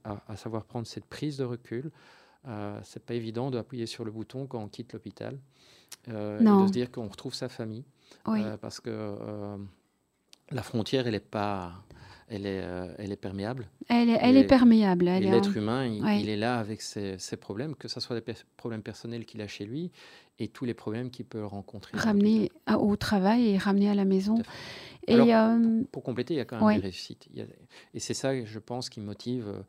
à, 0.02 0.20
à, 0.26 0.36
savoir 0.36 0.64
prendre 0.64 0.88
cette 0.88 1.04
prise 1.04 1.36
de 1.36 1.44
recul. 1.44 1.92
C'est 2.82 3.04
pas 3.04 3.14
évident 3.14 3.50
d'appuyer 3.50 3.86
sur 3.86 4.04
le 4.04 4.10
bouton 4.10 4.46
quand 4.46 4.58
on 4.58 4.68
quitte 4.68 4.92
l'hôpital 4.94 5.38
et 6.08 6.10
de 6.10 6.66
se 6.66 6.72
dire 6.72 6.90
qu'on 6.90 7.06
retrouve 7.06 7.34
sa 7.34 7.48
famille 7.48 7.84
oui. 8.26 8.40
parce 8.60 8.80
que 8.80 9.16
la 10.50 10.62
frontière 10.62 11.06
elle 11.06 11.14
est 11.14 11.20
pas 11.20 11.84
elle 12.30 12.46
est, 12.46 12.62
euh, 12.62 12.92
elle 12.98 13.12
est 13.12 13.16
perméable. 13.16 13.68
Elle 13.88 14.10
est, 14.10 14.18
elle 14.20 14.36
est 14.36 14.44
perméable. 14.44 15.08
Elle 15.08 15.24
et 15.24 15.30
l'être 15.30 15.56
humain, 15.56 15.86
il, 15.86 16.02
ouais. 16.04 16.20
il, 16.20 16.28
est 16.28 16.36
là 16.36 16.58
avec 16.58 16.82
ses, 16.82 17.18
ses, 17.18 17.36
problèmes, 17.36 17.74
que 17.74 17.88
ce 17.88 18.00
soit 18.00 18.20
des 18.20 18.34
problèmes 18.56 18.82
personnels 18.82 19.24
qu'il 19.24 19.40
a 19.40 19.48
chez 19.48 19.64
lui 19.64 19.90
et 20.38 20.48
tous 20.48 20.64
les 20.64 20.74
problèmes 20.74 21.10
qu'il 21.10 21.24
peut 21.24 21.44
rencontrer. 21.44 21.96
Ramener 21.96 22.52
à, 22.66 22.78
au 22.78 22.96
travail 22.96 23.48
et 23.48 23.58
ramener 23.58 23.88
à 23.88 23.94
la 23.94 24.04
maison. 24.04 24.42
Et 25.06 25.14
Alors, 25.14 25.28
euh... 25.30 25.82
pour 25.90 26.02
compléter, 26.02 26.34
il 26.34 26.36
y 26.36 26.40
a 26.40 26.44
quand 26.44 26.56
même 26.56 26.66
ouais. 26.66 26.76
des 26.76 26.82
réussites. 26.82 27.28
A... 27.38 27.42
et 27.94 28.00
c'est 28.00 28.14
ça, 28.14 28.44
je 28.44 28.58
pense, 28.58 28.90
qui 28.90 29.00
motive 29.00 29.48
euh, 29.48 29.62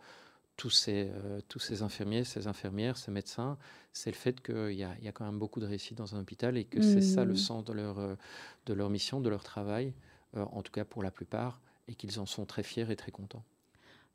tous 0.58 0.69
ces, 0.69 1.10
tous 1.48 1.60
ces 1.60 1.82
infirmiers, 1.82 2.26
ces 2.26 2.48
infirmières, 2.48 2.98
ces 2.98 3.12
médecins, 3.12 3.58
c'est 3.93 4.12
le 4.12 4.17
fait 4.17 4.41
qu'il 4.41 4.74
y, 4.74 4.80
y, 4.80 5.08
a 5.08 5.12
quand 5.13 5.24
même 5.24 5.39
beaucoup 5.39 5.62
de 5.62 5.65
réussite 5.65 5.98
dans 5.98 6.15
un 6.15 6.19
hôpital 6.19 6.58
et 6.58 6.65
que 6.65 6.80
mmh. 6.80 6.84
c'est 6.84 7.02
ça 7.02 7.24
le 7.24 7.38
sens 7.38 7.63
de 7.63 7.72
leur, 7.72 8.17
de 8.65 8.74
leur 8.74 8.89
mission, 8.89 9.22
de 9.22 9.30
leur 9.30 9.41
travail, 9.41 9.93
en 10.36 10.62
tout 10.62 10.74
cas 10.74 10.84
pour 10.84 11.02
la 11.02 11.12
plupart 11.12 11.62
et 11.89 11.95
qu'ils 11.95 12.19
en 12.19 12.25
sont 12.25 12.45
très 12.45 12.63
fiers 12.63 12.89
et 12.89 12.95
très 12.95 13.12
contents. 13.12 13.43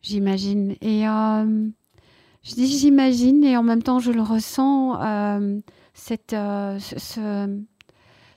J'imagine. 0.00 0.76
Et 0.80 1.06
euh, 1.08 1.68
je 2.42 2.54
dis 2.54 2.66
j'imagine 2.66 3.42
et 3.44 3.56
en 3.56 3.62
même 3.62 3.82
temps 3.82 3.98
je 3.98 4.12
le 4.12 4.22
ressens. 4.22 5.00
Euh, 5.02 5.60
cette, 5.92 6.32
euh, 6.32 6.78
ce, 6.78 6.96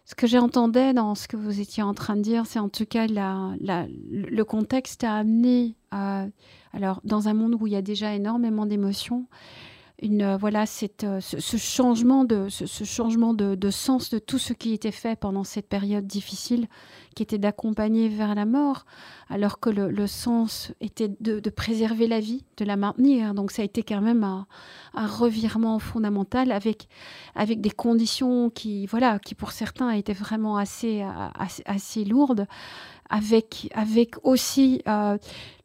ce, 0.06 0.16
que 0.16 0.28
j'entendais 0.28 0.94
dans 0.94 1.16
ce 1.16 1.28
que 1.28 1.38
vous 1.38 1.60
étiez 1.60 1.84
en 1.84 1.94
train 1.94 2.16
de 2.16 2.22
dire, 2.22 2.46
c'est 2.46 2.60
en 2.60 2.70
tout 2.70 2.86
cas 2.86 3.08
la, 3.08 3.54
la, 3.60 3.86
le 4.10 4.44
contexte 4.44 5.04
a 5.04 5.14
amené, 5.16 5.76
alors 5.92 7.02
dans 7.04 7.28
un 7.28 7.34
monde 7.34 7.56
où 7.60 7.68
il 7.68 7.74
y 7.74 7.76
a 7.76 7.82
déjà 7.82 8.14
énormément 8.14 8.66
d'émotions, 8.66 9.26
une 10.02 10.22
euh, 10.22 10.38
voilà 10.38 10.66
cette, 10.66 11.04
euh, 11.04 11.20
ce, 11.20 11.58
changement 11.58 12.24
de 12.24 12.50
ce, 12.50 12.84
changement 12.84 13.34
de, 13.34 13.56
de, 13.56 13.70
sens 13.72 14.10
de 14.10 14.20
tout 14.20 14.38
ce 14.38 14.54
qui 14.54 14.74
était 14.74 14.92
fait 14.92 15.20
pendant 15.20 15.44
cette 15.44 15.68
période 15.68 16.06
difficile 16.06 16.68
qui 17.16 17.24
était 17.24 17.40
d'accompagner 17.40 18.08
vers 18.08 18.36
la 18.36 18.46
mort 18.46 18.86
alors 19.30 19.60
que 19.60 19.72
le, 19.72 19.90
le 19.90 20.06
sens 20.06 20.72
était 20.82 21.10
de, 21.20 21.40
de, 21.40 21.50
préserver 21.50 22.08
la 22.08 22.20
vie 22.20 22.46
de 22.58 22.66
la 22.66 22.78
maintenir. 22.78 23.34
Donc 23.34 23.52
ça 23.52 23.64
a 23.64 23.66
été 23.66 23.82
quand 23.82 24.02
même 24.02 24.24
un, 24.24 24.46
un 24.94 25.08
revirement 25.08 25.80
fondamental 25.80 26.52
avec 26.52 26.88
avec 27.34 27.60
des 27.60 27.72
conditions 27.72 28.52
qui 28.52 28.86
voilà 28.86 29.18
qui 29.18 29.34
pour 29.34 29.52
certains 29.52 29.90
étaient 29.92 30.14
vraiment 30.14 30.58
assez 30.58 31.04
assez, 31.40 31.64
assez 31.66 32.06
lourdes 32.06 32.48
avec 33.10 33.70
avec 33.74 34.16
aussi 34.24 34.82
euh, 34.88 35.18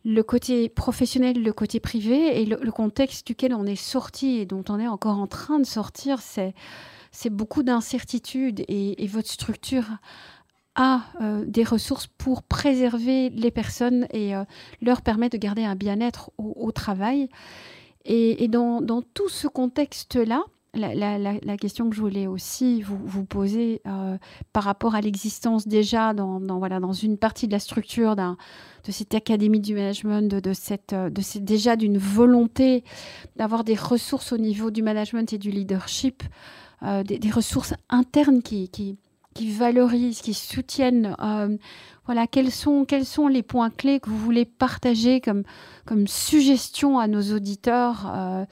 le 0.05 0.23
côté 0.23 0.69
professionnel, 0.69 1.43
le 1.43 1.53
côté 1.53 1.81
privé 1.81 2.41
et 2.41 2.47
le, 2.47 2.73
contexte 2.73 3.27
duquel 3.27 3.55
on 3.55 3.67
est 3.67 3.77
sorti 3.77 4.39
et 4.39 4.47
dont 4.47 4.65
on 4.69 4.79
est 4.81 4.89
encore 4.89 5.19
en 5.19 5.27
train 5.27 5.59
de 5.59 5.67
sortir, 5.67 6.21
c'est 6.21 7.31
beaucoup 7.31 7.63
d'incertitudes 7.63 8.65
et, 8.69 9.07
votre 9.07 9.31
structure 9.31 9.85
a 10.75 11.03
euh, 11.21 11.45
des 11.47 11.65
ressources 11.65 12.07
pour 12.07 12.43
préserver 12.43 13.29
les 13.29 13.51
personnes 13.51 14.07
et 14.11 14.35
euh, 14.35 14.45
leur 14.81 15.03
permettre 15.03 15.37
de 15.37 15.43
garder 15.43 15.65
un 15.65 15.77
bien-être 15.77 16.31
au, 16.39 16.73
travail. 16.73 17.29
Et, 18.05 18.49
dans, 18.49 19.03
tout 19.15 19.29
ce 19.29 19.47
contexte-là, 19.47 20.43
la, 20.75 21.57
question 21.59 21.91
que 21.91 21.97
je 21.97 22.01
voulais 22.01 22.27
aussi 22.27 22.83
vous, 22.83 23.25
poser 23.25 23.83
euh, 23.87 24.17
par 24.53 24.65
rapport 24.65 24.95
à 24.95 25.01
l'existence 25.01 25.69
déjà 25.69 26.15
dans, 26.15 26.41
voilà, 26.59 26.81
dans 26.81 26.93
une 26.93 27.19
partie 27.19 27.47
de 27.47 27.53
la 27.53 27.59
structure 27.59 28.17
de 28.17 28.93
cette 28.93 29.15
académie 29.15 29.61
du 29.61 29.75
management, 29.75 30.33
de, 30.33 30.53
cette, 30.53 30.95
de 30.95 31.21
cette, 31.21 31.45
déjà 31.45 31.77
d'une 31.77 31.99
volonté 31.99 32.85
d'avoir 33.37 33.65
des 33.65 33.75
ressources 33.75 34.33
au 34.33 34.39
niveau 34.39 34.71
du 34.71 34.83
management 34.83 35.33
et 35.33 35.39
du 35.39 35.51
leadership, 35.51 36.23
euh, 36.83 37.03
des, 37.03 37.31
ressources 37.31 37.75
internes 37.91 38.43
qui, 38.43 38.71
qui, 38.71 39.51
valorisent, 39.51 40.23
qui 40.23 40.35
soutiennent. 40.35 41.17
Euh, 41.23 41.57
voilà, 42.07 42.27
quels 42.27 42.51
sont, 42.51 42.85
quels 42.87 43.07
sont 43.07 43.29
les 43.29 43.43
points 43.43 43.71
clés 43.71 44.01
que 44.01 44.09
vous 44.09 44.19
voulez 44.19 44.47
partager 44.47 45.21
comme, 45.21 45.43
comme 45.85 46.09
suggestions 46.09 46.99
à 46.99 47.07
nos 47.09 47.35
auditeurs 47.35 48.47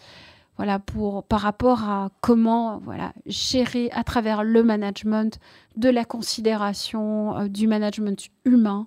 voilà, 0.60 0.78
pour, 0.78 1.24
par 1.24 1.40
rapport 1.40 1.84
à 1.84 2.10
comment 2.20 2.80
voilà, 2.80 3.14
gérer 3.24 3.90
à 3.92 4.04
travers 4.04 4.44
le 4.44 4.62
management 4.62 5.40
de 5.76 5.88
la 5.88 6.04
considération 6.04 7.34
euh, 7.34 7.48
du 7.48 7.66
management 7.66 8.28
humain. 8.44 8.86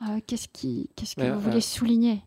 Euh, 0.00 0.20
qu'est-ce, 0.26 0.48
qui, 0.48 0.88
qu'est-ce 0.96 1.14
que 1.16 1.30
vous 1.30 1.40
voulez 1.40 1.58
euh, 1.58 1.60
souligner 1.60 2.22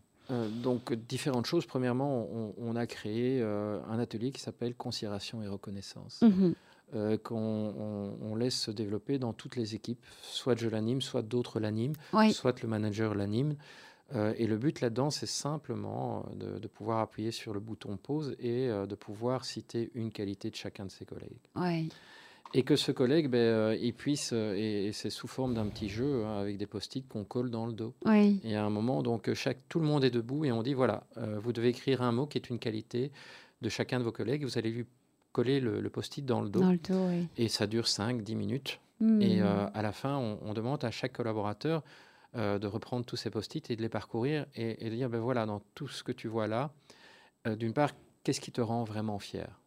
donc, 0.62 0.92
différentes 0.92 1.46
choses. 1.46 1.66
Premièrement, 1.66 2.28
on, 2.56 2.76
a 2.76 2.86
créé 2.86 3.42
un 3.42 3.98
atelier 3.98 4.30
qui 4.30 4.42
s'appelle 4.42 4.74
Considération 4.74 5.42
et 5.42 5.48
reconnaissance, 5.48 6.20
mmh 6.22 6.50
qu'on 7.24 8.14
on, 8.20 8.36
laisse 8.36 8.58
se 8.60 8.70
développer 8.70 9.18
dans 9.18 9.32
toutes 9.32 9.56
les 9.56 9.74
équipes. 9.74 10.04
Soit 10.22 10.58
je 10.58 10.68
l'anime, 10.68 11.00
soit 11.00 11.22
d'autres 11.22 11.60
l'animent, 11.60 11.96
soit 12.30 12.62
le 12.62 12.68
manager 12.68 13.14
l'anime. 13.14 13.56
Euh, 14.14 14.32
et 14.38 14.46
le 14.46 14.56
but 14.56 14.80
là-dedans, 14.80 15.10
c'est 15.10 15.26
simplement 15.26 16.24
euh, 16.42 16.58
de, 16.58 16.68
pouvoir 16.68 17.00
appuyer 17.00 17.30
sur 17.30 17.52
le 17.52 17.60
bouton 17.60 17.96
pause 17.96 18.34
et 18.38 18.68
euh, 18.68 18.86
de 18.86 18.94
pouvoir 18.94 19.44
citer 19.44 19.90
une 19.94 20.10
qualité 20.10 20.50
de 20.50 20.56
chacun 20.56 20.86
de 20.86 20.90
ses 20.90 21.04
collègues. 21.04 21.36
Et 22.54 22.62
que 22.62 22.76
ce 22.76 22.92
collègue, 22.92 23.28
ben, 23.28 23.76
il 23.78 23.92
puisse, 23.92 24.32
et, 24.32 24.90
c'est 24.94 25.10
sous 25.10 25.28
forme 25.28 25.52
d'un 25.52 25.66
petit 25.66 25.90
jeu 25.90 26.24
hein, 26.24 26.38
avec 26.38 26.56
des 26.56 26.66
post-it 26.66 27.06
qu'on 27.06 27.24
colle 27.24 27.50
dans 27.50 27.66
le 27.66 27.74
dos. 27.74 27.92
Et 28.42 28.56
à 28.56 28.64
un 28.64 28.70
moment, 28.70 29.02
donc 29.02 29.32
chaque, 29.34 29.58
tout 29.68 29.80
le 29.80 29.84
monde 29.84 30.02
est 30.02 30.10
debout 30.10 30.46
et 30.46 30.52
on 30.52 30.62
dit 30.62 30.72
voilà, 30.72 31.04
vous 31.16 31.52
devez 31.52 31.68
écrire 31.68 32.00
un 32.00 32.10
mot 32.10 32.24
qui 32.24 32.38
est 32.38 32.48
une 32.48 32.58
qualité 32.58 33.12
de 33.60 33.68
chacun 33.68 33.98
de 33.98 34.04
vos 34.04 34.12
collègues. 34.12 34.44
Vous 34.44 34.56
allez 34.56 34.70
lui 34.70 34.86
coller 35.32 35.60
le, 35.60 35.90
post-it 35.90 36.24
dans 36.24 36.40
le 36.40 36.48
dos. 36.48 36.62
Et 37.36 37.48
ça 37.48 37.66
dure 37.66 37.84
5-10 37.84 38.34
minutes. 38.34 38.80
Hmm. 39.00 39.20
Et 39.20 39.42
à 39.42 39.82
la 39.82 39.92
fin, 39.92 40.16
on, 40.16 40.54
demande 40.54 40.82
à 40.86 40.90
chaque 40.90 41.12
collaborateur 41.12 41.82
euh, 42.36 42.58
de 42.58 42.66
reprendre 42.66 43.06
tous 43.06 43.16
ces 43.16 43.30
post-it 43.30 43.70
et 43.70 43.76
de 43.76 43.80
les 43.80 43.88
parcourir 43.88 44.44
et, 44.54 44.90
de 44.90 44.94
dire, 44.94 45.08
ben 45.08 45.18
voilà, 45.18 45.46
dans 45.46 45.60
tout 45.74 45.88
ce 45.88 46.04
que 46.04 46.12
tu 46.12 46.28
vois 46.28 46.46
là, 46.46 46.74
euh, 47.46 47.56
d'une 47.56 47.72
part, 47.72 47.92
qu'est-ce 48.22 48.42
qui 48.42 48.52
te 48.52 48.60
rend 48.60 48.84
vraiment 48.84 49.18
fier? 49.18 49.58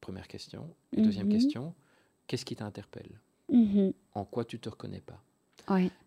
Première 0.00 0.28
question. 0.28 0.74
Et 0.96 1.02
deuxième 1.02 1.26
mhm. 1.26 1.32
question, 1.32 1.74
qu'est-ce 2.26 2.46
qui 2.46 2.56
t'interpelle? 2.56 3.20
Mhm. 3.52 3.92
En 4.14 4.24
quoi 4.24 4.46
tu 4.46 4.58
te 4.58 4.70
reconnais 4.70 5.02
pas? 5.02 5.22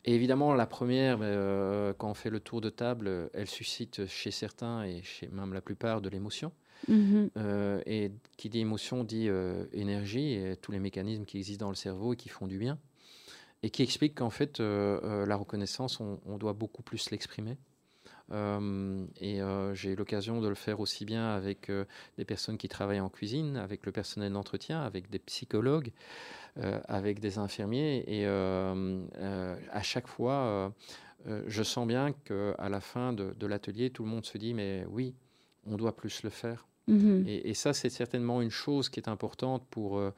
Et 0.04 0.16
évidemment, 0.16 0.56
la 0.56 0.66
première, 0.66 1.20
ben, 1.20 1.26
euh, 1.26 1.94
quand 1.94 2.10
on 2.10 2.16
fait 2.16 2.32
le 2.32 2.40
tour 2.40 2.60
de 2.62 2.72
table, 2.72 3.30
elle 3.36 3.48
suscite 3.48 4.08
chez 4.08 4.32
certains 4.32 4.84
et 4.84 5.04
chez 5.04 5.28
même 5.28 5.54
la 5.54 5.62
plupart 5.62 6.02
de 6.02 6.10
l'émotion. 6.10 6.52
Mhm. 6.88 7.30
et 7.86 8.12
qui 8.38 8.50
dit 8.50 8.62
émotion 8.62 9.04
dit 9.04 9.30
énergie 9.72 10.34
et 10.34 10.58
tous 10.58 10.72
les 10.72 10.80
mécanismes 10.80 11.26
qui 11.26 11.38
existent 11.38 11.68
dans 11.68 11.70
le 11.70 11.76
cerveau 11.76 12.14
et 12.14 12.16
qui 12.16 12.28
font 12.28 12.48
du 12.48 12.58
bien 12.58 12.80
et 13.64 13.70
qui 13.70 13.84
explique 13.84 14.16
qu'en 14.16 14.30
fait, 14.30 14.60
euh, 14.60 15.00
euh, 15.04 15.26
la 15.26 15.36
reconnaissance, 15.36 16.00
on, 16.00 16.38
doit 16.38 16.54
beaucoup 16.54 16.82
plus 16.82 17.12
l'exprimer. 17.12 17.58
Euh, 18.32 19.06
et 19.20 19.40
j'ai 19.74 19.92
eu 19.92 19.96
l'occasion 19.96 20.42
de 20.42 20.48
le 20.48 20.56
faire 20.56 20.80
aussi 20.80 21.06
bien 21.06 21.30
avec 21.30 21.70
des 22.18 22.26
personnes 22.26 22.58
qui 22.58 22.70
travaillent 22.70 23.02
en 23.02 23.10
cuisine, 23.10 23.58
avec 23.58 23.86
le 23.86 23.92
personnel 23.92 24.32
d'entretien, 24.34 24.82
avec 24.82 25.10
des 25.10 25.20
psychologues, 25.20 25.92
avec 26.56 27.20
des 27.20 27.38
infirmiers. 27.38 28.04
Et 28.08 28.26
à 28.26 29.84
chaque 29.84 30.08
fois, 30.08 30.74
je 31.26 31.64
sens 31.64 31.86
bien 31.86 32.14
qu'à 32.14 32.70
la 32.70 32.80
fin 32.80 33.14
de, 33.14 33.34
de 33.38 33.48
l'atelier, 33.48 33.90
tout 33.90 34.04
le 34.04 34.10
monde 34.10 34.26
se 34.26 34.38
dit, 34.38 34.54
mais 34.54 34.86
oui, 34.90 35.14
on 35.66 35.76
doit 35.76 35.96
plus 35.96 36.24
le 36.24 36.30
faire. 36.30 36.66
Mhm. 36.88 37.26
Et, 37.28 37.54
ça, 37.54 37.74
c'est 37.74 37.90
certainement 37.90 38.42
une 38.42 38.50
chose 38.50 38.90
qui 38.90 39.00
est 39.00 39.08
importante 39.08 39.64
pour 39.70 39.98
euh, 39.98 40.14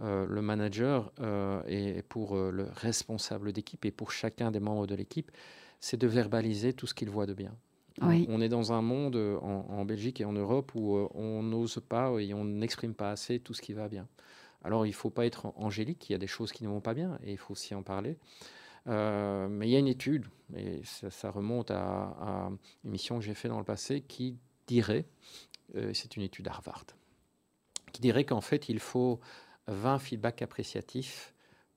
euh, 0.00 0.26
le 0.28 0.42
manager 0.42 1.12
euh, 1.20 1.62
et 1.66 2.02
pour 2.02 2.36
le 2.36 2.68
responsable 2.74 3.52
d'équipe 3.52 3.84
et 3.84 3.90
pour 3.90 4.12
chacun 4.12 4.50
des 4.50 4.60
membres 4.60 4.86
de 4.86 4.94
l'équipe, 4.94 5.30
c'est 5.80 5.96
de 5.96 6.06
verbaliser 6.06 6.72
tout 6.72 6.86
ce 6.86 6.94
qu'il 6.94 7.10
voit 7.10 7.26
de 7.26 7.34
bien. 7.34 7.54
On 8.02 8.42
est 8.42 8.50
dans 8.50 8.74
un 8.74 8.82
monde 8.82 9.16
en, 9.40 9.84
Belgique 9.86 10.20
et 10.20 10.26
en 10.26 10.32
Europe 10.32 10.72
où 10.74 10.98
on 11.14 11.42
n'ose 11.42 11.80
pas 11.88 12.10
et 12.18 12.34
on 12.34 12.44
n'exprime 12.44 12.92
pas 12.92 13.10
assez 13.10 13.40
tout 13.40 13.54
ce 13.54 13.62
qui 13.62 13.72
va 13.72 13.88
bien. 13.88 14.06
Alors 14.64 14.84
il 14.84 14.90
ne 14.90 14.94
faut 14.94 15.08
pas 15.08 15.24
être 15.24 15.52
angélique, 15.56 16.10
il 16.10 16.12
y 16.12 16.14
a 16.14 16.18
des 16.18 16.26
choses 16.26 16.52
qui 16.52 16.64
ne 16.64 16.68
vont 16.68 16.82
pas 16.82 16.92
bien 16.92 17.18
et 17.24 17.32
il 17.32 17.38
faut 17.38 17.52
aussi 17.52 17.74
en 17.74 17.82
parler. 17.82 18.18
mais 18.86 19.66
il 19.66 19.70
y 19.70 19.76
a 19.76 19.78
une 19.78 19.88
étude, 19.88 20.26
et 20.54 20.82
ça, 20.84 21.30
remonte 21.30 21.70
à, 21.70 22.16
à, 22.20 22.50
une 22.84 22.90
mission 22.90 23.18
que 23.18 23.24
j'ai 23.24 23.32
faite 23.32 23.50
dans 23.50 23.58
le 23.58 23.64
passé, 23.64 24.02
qui 24.02 24.36
dirait 24.66 25.06
c'est 25.92 26.16
une 26.16 26.22
étude 26.22 26.48
Harvard, 26.48 26.86
qui 27.92 28.00
dirait 28.00 28.24
qu'en 28.24 28.40
fait, 28.40 28.68
il 28.68 28.78
faut 28.78 29.20
20 29.68 29.98
feedbacks 29.98 30.42
appréciatifs 30.42 31.34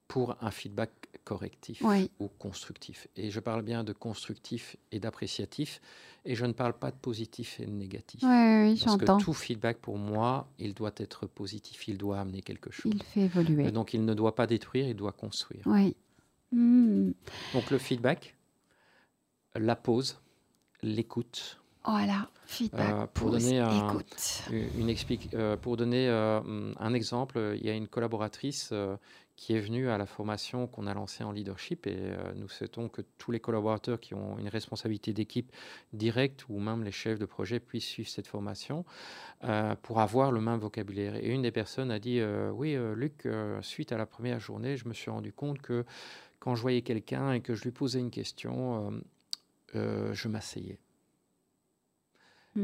pour 0.08 0.36
un 0.41 0.52
feedback 0.52 0.91
correctif 1.23 1.84
ou 2.19 2.28
constructif. 2.39 3.08
Et 3.15 3.30
je 3.30 3.39
parle 3.39 3.62
bien 3.62 3.84
de 3.84 3.93
constructif 3.93 4.75
et 4.91 4.99
d'appréciatif, 4.99 5.80
et 6.25 6.34
je 6.34 6.45
ne 6.45 6.54
parle 6.54 6.73
pas 6.73 6.89
de 6.89 6.95
positif 6.97 7.60
et 7.60 7.65
de 7.65 7.71
négatif. 7.71 8.21
Oui, 8.23 8.80
Parce 8.84 8.97
que 8.97 9.23
tout 9.23 9.34
feedback, 9.34 9.78
pour 9.78 9.97
moi, 9.97 10.47
il 10.58 10.73
doit 10.73 10.93
être 10.97 11.28
positif, 11.28 11.88
il 11.88 11.97
doit 11.99 12.19
amener 12.19 12.41
quelque 12.41 12.71
chose. 12.71 12.91
Il 12.93 13.04
fait 13.04 13.21
évoluer. 13.21 13.71
donc, 13.71 13.93
il 13.93 14.04
ne 14.04 14.13
doit 14.15 14.34
pas 14.34 14.47
détruire, 14.47 14.88
il 14.88 14.95
doit 14.95 15.12
construire. 15.12 15.62
Oui. 15.67 15.95
Hmm. 16.52 17.12
Donc, 17.54 17.69
le 17.69 17.78
feedback, 17.78 18.36
la 19.54 19.75
pause, 19.75 20.19
l'écoute, 20.82 21.62
voilà, 21.85 22.29
feedback, 22.45 22.93
euh, 22.93 23.07
pour, 23.13 23.31
donner 23.31 23.59
un, 23.59 23.97
une 24.77 24.89
explique, 24.89 25.33
euh, 25.33 25.55
pour 25.55 25.77
donner 25.77 26.09
euh, 26.09 26.73
un 26.77 26.93
exemple, 26.93 27.55
il 27.55 27.65
y 27.65 27.69
a 27.69 27.73
une 27.73 27.87
collaboratrice 27.87 28.73
qui 29.37 29.53
est 29.55 29.59
venue 29.61 29.89
à 29.89 29.97
la 29.97 30.05
formation 30.05 30.67
qu'on 30.67 30.85
a 30.85 30.93
lancée 30.93 31.23
en 31.23 31.31
leadership 31.31 31.87
et 31.87 31.97
nous 32.35 32.49
souhaitons 32.49 32.89
que 32.89 33.01
tous 33.17 33.31
les 33.31 33.39
collaborateurs 33.39 34.01
qui 34.01 34.13
ont 34.13 34.37
une 34.37 34.49
responsabilité 34.49 35.13
d'équipe 35.13 35.49
directe 35.93 36.43
ou 36.49 36.59
même 36.59 36.83
les 36.83 36.91
chefs 36.91 37.19
de 37.19 37.25
projet 37.25 37.61
puissent 37.61 37.87
suivre 37.87 38.09
cette 38.09 38.27
formation 38.27 38.83
pour 39.81 40.01
avoir 40.01 40.33
le 40.33 40.41
même 40.41 40.59
vocabulaire. 40.59 41.15
Et 41.15 41.29
une 41.29 41.43
des 41.43 41.51
personnes 41.51 41.89
a 41.89 41.99
dit 41.99 42.21
Oui, 42.51 42.75
Luc, 42.95 43.25
suite 43.61 43.93
à 43.93 43.97
la 43.97 44.05
première 44.05 44.41
journée, 44.41 44.75
je 44.75 44.89
me 44.89 44.93
suis 44.93 45.09
rendu 45.09 45.31
compte 45.31 45.61
que 45.61 45.85
quand 46.39 46.55
je 46.55 46.61
voyais 46.61 46.81
quelqu'un 46.81 47.31
et 47.31 47.39
que 47.39 47.55
je 47.55 47.63
lui 47.63 47.71
posais 47.71 48.01
une 48.01 48.11
question, 48.11 48.91
je 49.73 50.27
m'asseyais. 50.27 50.79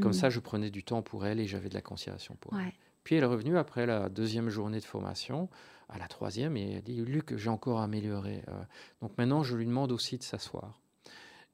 Comme 0.02 0.14
ça, 0.14 0.28
mm. 0.28 0.32
je 0.32 0.40
prenais 0.40 0.70
du 0.72 0.84
temps 0.84 1.02
pour 1.02 1.26
elle 1.26 1.40
et 1.40 1.46
j'avais 1.46 1.70
de 1.70 1.76
la 1.76 1.82
considération 1.82 2.36
pour 2.40 2.58
elle. 2.60 2.74
Puis 3.04 3.16
elle 3.16 3.24
est 3.24 3.28
revenue 3.28 3.58
après 3.58 3.86
la 3.86 4.10
deuxième 4.10 4.50
journée 4.50 4.80
de 4.80 4.86
formation, 4.86 5.48
à 5.90 6.00
la 6.00 6.08
troisième, 6.08 6.58
et 6.58 6.74
elle 6.74 6.82
dit 6.82 6.96
Luc, 7.06 7.38
j'ai 7.38 7.50
encore 7.50 7.80
amélioré. 7.80 8.44
Euh. 8.48 8.64
donc 9.02 9.18
maintenant, 9.18 9.44
je 9.44 9.56
lui 9.56 9.66
demande 9.66 9.92
aussi 9.92 10.18
de 10.18 10.24
s'asseoir. 10.24 10.82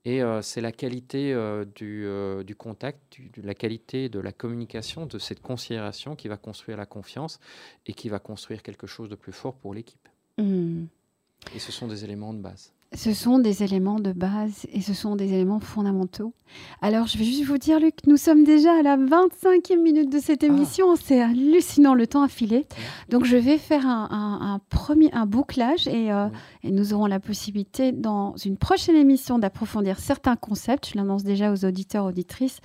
Et 0.03 0.23
euh, 0.23 0.41
c'est 0.41 0.61
la 0.61 0.71
qualité 0.71 1.31
euh, 1.33 1.65
du, 1.75 2.55
contact, 2.55 3.17
la 3.37 3.53
qualité 3.53 4.09
de 4.09 4.19
la 4.19 4.31
communication, 4.31 5.05
de 5.05 5.19
cette 5.19 5.41
considération 5.41 6.15
qui 6.15 6.27
va 6.27 6.37
construire 6.37 6.77
la 6.77 6.87
confiance 6.87 7.39
et 7.85 7.93
qui 7.93 8.09
va 8.09 8.17
construire 8.17 8.63
quelque 8.63 8.87
chose 8.87 9.09
de 9.09 9.15
plus 9.15 9.33
fort 9.33 9.55
pour 9.55 9.73
l'équipe. 9.73 10.09
Mm. 10.37 10.85
Et 11.53 11.59
ce 11.59 11.71
sont 11.71 11.87
des 11.87 12.03
éléments 12.03 12.33
de 12.33 12.39
base. 12.39 12.73
Ce 12.93 13.13
sont 13.13 13.39
des 13.39 13.63
éléments 13.63 13.99
de 13.99 14.11
base 14.11 14.67
et 14.73 14.81
ce 14.81 14.93
sont 14.93 15.15
des 15.15 15.31
éléments 15.33 15.61
fondamentaux. 15.61 16.33
Alors, 16.81 17.07
je 17.07 17.17
vais 17.17 17.23
juste 17.23 17.45
vous 17.45 17.57
dire, 17.57 17.79
Luc, 17.79 17.95
nous 18.05 18.17
sommes 18.17 18.43
déjà 18.43 18.77
à 18.77 18.81
la 18.81 18.97
25e 18.97 19.81
minute 19.81 20.11
de 20.11 20.19
cette 20.19 20.43
émission. 20.43 20.87
Ah. 20.91 20.99
C'est 21.01 21.21
hallucinant, 21.21 21.93
le 21.93 22.05
temps 22.05 22.23
a 22.23 22.27
filé. 22.27 22.65
Donc, 23.07 23.23
je 23.23 23.37
vais 23.37 23.57
faire 23.57 23.87
un, 23.87 24.59
premier 24.69 25.09
un 25.13 25.25
bouclage 25.25 25.87
et, 25.87 26.11
euh, 26.11 26.27
et, 26.63 26.71
nous 26.71 26.93
aurons 26.93 27.05
la 27.05 27.21
possibilité, 27.21 27.93
dans 27.93 28.35
une 28.43 28.57
prochaine 28.57 28.97
émission, 28.97 29.39
d'approfondir 29.39 29.97
certains 29.97 30.35
concepts. 30.35 30.89
Je 30.91 30.97
l'annonce 30.97 31.23
déjà 31.23 31.53
aux 31.53 31.63
auditeurs, 31.63 32.03
auditrices. 32.03 32.59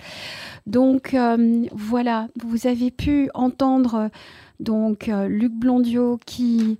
Donc, 0.65 1.13
euh, 1.13 1.65
voilà, 1.71 2.27
vous 2.43 2.67
avez 2.67 2.91
pu 2.91 3.29
entendre 3.33 4.09
donc 4.59 5.07
euh, 5.07 5.27
Luc 5.27 5.53
Blondiot 5.53 6.19
qui 6.25 6.77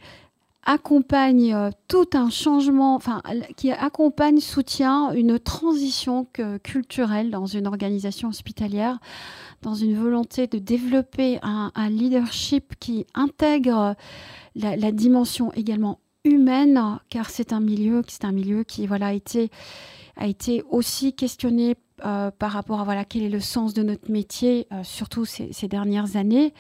accompagne 0.68 1.54
euh, 1.54 1.72
tout 1.88 2.10
un 2.14 2.30
changement, 2.30 2.94
enfin, 2.94 3.24
qui 3.56 3.72
accompagne, 3.72 4.40
soutient 4.40 5.12
une 5.14 5.40
transition 5.40 6.28
culturelle 6.62 7.32
dans 7.32 7.48
une 7.48 7.66
organisation 7.66 8.28
hospitalière, 8.30 9.00
dans 9.64 9.74
une 9.74 9.98
volonté 9.98 10.46
de 10.46 10.60
développer 10.60 11.40
un, 11.42 11.72
leadership 11.90 12.76
qui 12.80 13.08
intègre 13.16 13.96
la, 14.56 14.92
dimension 14.92 15.52
également 15.54 16.00
humaine, 16.26 17.00
car 17.10 17.30
c'est 17.30 17.54
un 17.54 17.62
milieu, 17.62 18.04
c'est 18.08 18.26
un 18.26 18.34
milieu 18.34 18.64
qui 18.64 18.86
voilà 18.86 19.08
a 19.08 19.14
été 19.14 19.50
a 20.18 20.28
été 20.28 20.64
aussi 20.70 21.14
questionné 21.14 21.76
euh, 22.06 22.32
par 22.32 22.52
rapport 22.52 22.82
à 22.82 22.84
voilà 22.84 23.06
quel 23.06 23.24
est 23.24 23.30
le 23.30 23.40
sens 23.40 23.74
de 23.74 23.84
notre 23.84 24.12
métier, 24.12 24.68
euh, 24.72 24.84
surtout 24.84 25.26
ces, 25.26 25.54
ces 25.54 25.68
dernières 25.68 26.16
années. 26.16 26.54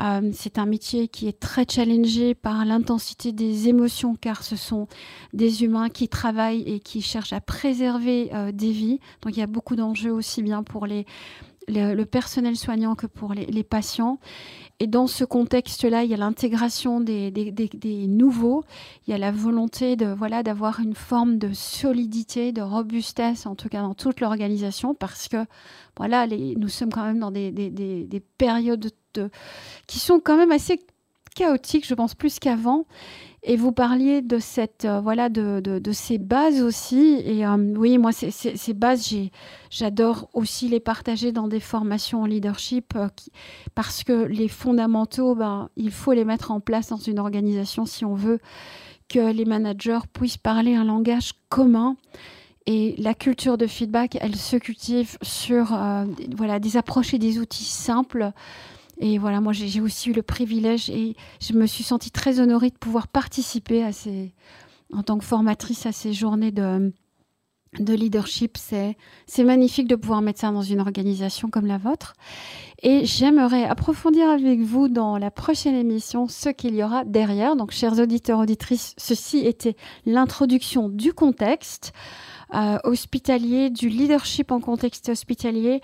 Euh, 0.00 0.30
c'est 0.32 0.58
un 0.58 0.66
métier 0.66 1.08
qui 1.08 1.28
est 1.28 1.38
très 1.38 1.66
challengé 1.68 2.34
par 2.34 2.64
l'intensité 2.64 3.32
des 3.32 3.68
émotions, 3.68 4.14
car 4.14 4.42
ce 4.42 4.56
sont 4.56 4.88
des 5.32 5.64
humains 5.64 5.88
qui 5.88 6.08
travaillent 6.08 6.62
et 6.62 6.80
qui 6.80 7.02
cherchent 7.02 7.32
à 7.32 7.40
préserver 7.40 8.30
euh, 8.32 8.52
des 8.52 8.72
vies. 8.72 9.00
Donc 9.22 9.36
il 9.36 9.40
y 9.40 9.42
a 9.42 9.46
beaucoup 9.46 9.76
d'enjeux 9.76 10.12
aussi 10.12 10.42
bien 10.42 10.62
pour 10.62 10.86
les, 10.86 11.06
le 11.68 12.04
personnel 12.04 12.56
soignant 12.56 12.94
que 12.94 13.06
pour 13.06 13.34
les, 13.34 13.62
patients. 13.62 14.18
Et 14.82 14.86
dans 14.86 15.06
ce 15.06 15.24
contexte-là, 15.24 16.04
il 16.04 16.10
y 16.10 16.14
a 16.14 16.16
l'intégration 16.16 17.00
des, 17.00 17.30
nouveaux, 18.08 18.64
il 19.06 19.10
y 19.10 19.14
a 19.14 19.18
la 19.18 19.30
volonté 19.30 19.94
de 19.94 20.06
voilà 20.06 20.42
d'avoir 20.42 20.80
une 20.80 20.94
forme 20.94 21.36
de 21.36 21.52
solidité, 21.52 22.50
de 22.52 22.62
robustesse, 22.62 23.44
en 23.44 23.54
tout 23.54 23.68
cas 23.68 23.82
dans 23.82 23.92
toute 23.92 24.20
l'organisation, 24.20 24.94
parce 24.94 25.28
que 25.28 25.44
voilà, 25.98 26.26
nous 26.26 26.68
sommes 26.68 26.90
quand 26.90 27.04
même 27.04 27.18
dans 27.18 27.30
des, 27.30 28.22
périodes 28.38 28.90
de, 29.12 29.30
qui 29.86 29.98
sont 29.98 30.18
quand 30.18 30.38
même 30.38 30.50
assez 30.50 30.80
chaotiques, 31.34 31.86
je 31.86 31.94
pense, 31.94 32.14
plus 32.14 32.38
qu'avant. 32.38 32.86
Et 33.42 33.56
vous 33.56 33.72
parliez 33.72 34.20
de 34.20 34.38
cette 34.38 34.84
euh, 34.84 35.00
voilà 35.00 35.30
de, 35.30 35.60
de, 35.60 35.92
ces 35.92 36.18
bases 36.18 36.60
aussi. 36.60 37.22
Et 37.24 37.46
euh, 37.46 37.56
oui, 37.74 37.96
moi 37.96 38.12
ces, 38.12 38.30
ces, 38.30 38.74
bases, 38.74 39.14
j'adore 39.70 40.28
aussi 40.34 40.68
les 40.68 40.80
partager 40.80 41.32
dans 41.32 41.48
des 41.48 41.60
formations 41.60 42.22
en 42.22 42.26
leadership 42.26 42.92
euh, 42.96 43.08
parce 43.74 44.04
que 44.04 44.24
les 44.24 44.48
fondamentaux, 44.48 45.34
ben, 45.34 45.70
il 45.76 45.90
faut 45.90 46.12
les 46.12 46.26
mettre 46.26 46.50
en 46.50 46.60
place 46.60 46.88
dans 46.88 46.98
une 46.98 47.18
organisation 47.18 47.86
si 47.86 48.04
on 48.04 48.14
veut 48.14 48.40
que 49.08 49.32
les 49.32 49.46
managers 49.46 50.00
puissent 50.12 50.36
parler 50.36 50.74
un 50.74 50.84
langage 50.84 51.32
commun. 51.48 51.96
Et 52.66 52.94
la 52.98 53.14
culture 53.14 53.56
de 53.56 53.66
feedback, 53.66 54.18
elle 54.20 54.36
se 54.36 54.56
cultive 54.56 55.16
sur 55.22 55.76
voilà 56.36 56.60
des 56.60 56.76
approches 56.76 57.14
et 57.14 57.18
des 57.18 57.38
outils 57.38 57.64
simples 57.64 58.32
et 59.00 59.16
voilà, 59.18 59.40
moi 59.40 59.52
j'ai 59.54 59.80
aussi 59.80 60.10
eu 60.10 60.12
le 60.12 60.22
privilège 60.22 60.90
et 60.90 61.16
je 61.40 61.54
me 61.54 61.66
suis 61.66 61.82
sentie 61.82 62.10
très 62.10 62.38
honorée 62.38 62.68
de 62.68 62.76
pouvoir 62.76 63.08
participer 63.08 63.82
à 63.82 63.92
ces, 63.92 64.34
en 64.92 65.02
tant 65.02 65.18
que 65.18 65.24
formatrice 65.24 65.86
à 65.86 65.92
ces 65.92 66.12
journées 66.12 66.52
de, 66.52 66.92
de 67.78 67.94
leadership. 67.94 68.58
C'est 68.58 69.44
magnifique 69.44 69.88
de 69.88 69.96
pouvoir 69.96 70.20
mettre 70.20 70.40
ça 70.40 70.50
dans 70.50 70.62
une 70.62 70.80
organisation 70.80 71.48
comme 71.48 71.66
la 71.66 71.78
vôtre. 71.78 72.14
Et 72.82 73.04
j'aimerais 73.04 73.64
approfondir 73.64 74.28
avec 74.28 74.60
vous 74.60 74.88
dans 74.88 75.18
la 75.18 75.30
prochaine 75.30 75.74
émission 75.74 76.28
ce 76.28 76.48
qu'il 76.48 76.74
y 76.74 76.82
aura 76.82 77.04
derrière. 77.04 77.56
Donc, 77.56 77.72
chers 77.72 77.98
auditeurs, 77.98 78.38
auditrices, 78.38 78.94
ceci 78.96 79.38
était 79.38 79.76
l'introduction 80.06 80.88
du 80.88 81.12
contexte. 81.12 81.92
Euh, 82.52 82.78
hospitalier, 82.82 83.70
du 83.70 83.88
leadership 83.88 84.50
en 84.50 84.58
contexte 84.58 85.08
hospitalier, 85.08 85.80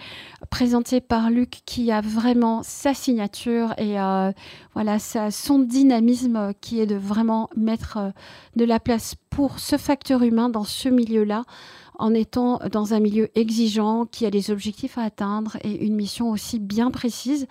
présenté 0.50 1.00
par 1.00 1.30
Luc, 1.30 1.60
qui 1.64 1.92
a 1.92 2.00
vraiment 2.00 2.64
sa 2.64 2.92
signature 2.92 3.72
et 3.78 4.00
euh, 4.00 4.32
voilà 4.74 4.98
son 4.98 5.60
dynamisme 5.60 6.52
qui 6.60 6.80
est 6.80 6.86
de 6.86 6.96
vraiment 6.96 7.50
mettre 7.56 7.98
euh, 7.98 8.10
de 8.56 8.64
la 8.64 8.80
place 8.80 9.14
pour 9.30 9.60
ce 9.60 9.76
facteur 9.76 10.22
humain 10.22 10.48
dans 10.48 10.64
ce 10.64 10.88
milieu-là 10.88 11.44
en 12.00 12.12
étant 12.12 12.58
dans 12.72 12.94
un 12.94 13.00
milieu 13.00 13.30
exigeant, 13.38 14.04
qui 14.04 14.26
a 14.26 14.30
des 14.30 14.50
objectifs 14.50 14.98
à 14.98 15.02
atteindre 15.02 15.56
et 15.62 15.86
une 15.86 15.94
mission 15.94 16.30
aussi 16.30 16.58
bien 16.58 16.90
précise 16.90 17.46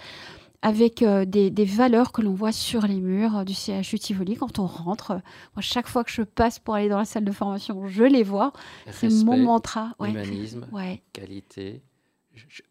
avec 0.65 1.03
euh, 1.03 1.25
des, 1.25 1.65
valeurs 1.65 2.11
que 2.11 2.23
l'on 2.23 2.33
voit 2.33 2.51
sur 2.51 2.87
les 2.87 2.99
murs 2.99 3.37
euh, 3.37 3.43
du 3.43 3.53
CHU 3.53 3.99
Tivoli 3.99 4.35
quand 4.35 4.57
on 4.57 4.65
rentre. 4.65 5.11
Moi, 5.11 5.61
chaque 5.61 5.87
fois 5.87 6.03
que 6.03 6.09
je 6.09 6.23
passe 6.23 6.57
pour 6.57 6.73
aller 6.73 6.89
dans 6.89 6.97
la 6.97 7.05
salle 7.05 7.23
de 7.23 7.31
formation, 7.31 7.87
je 7.87 8.03
les 8.03 8.23
vois. 8.23 8.51
C'est 8.89 9.11
mon 9.23 9.37
mantra. 9.37 9.93
Humanisme, 9.99 10.67
qualité, 11.13 11.83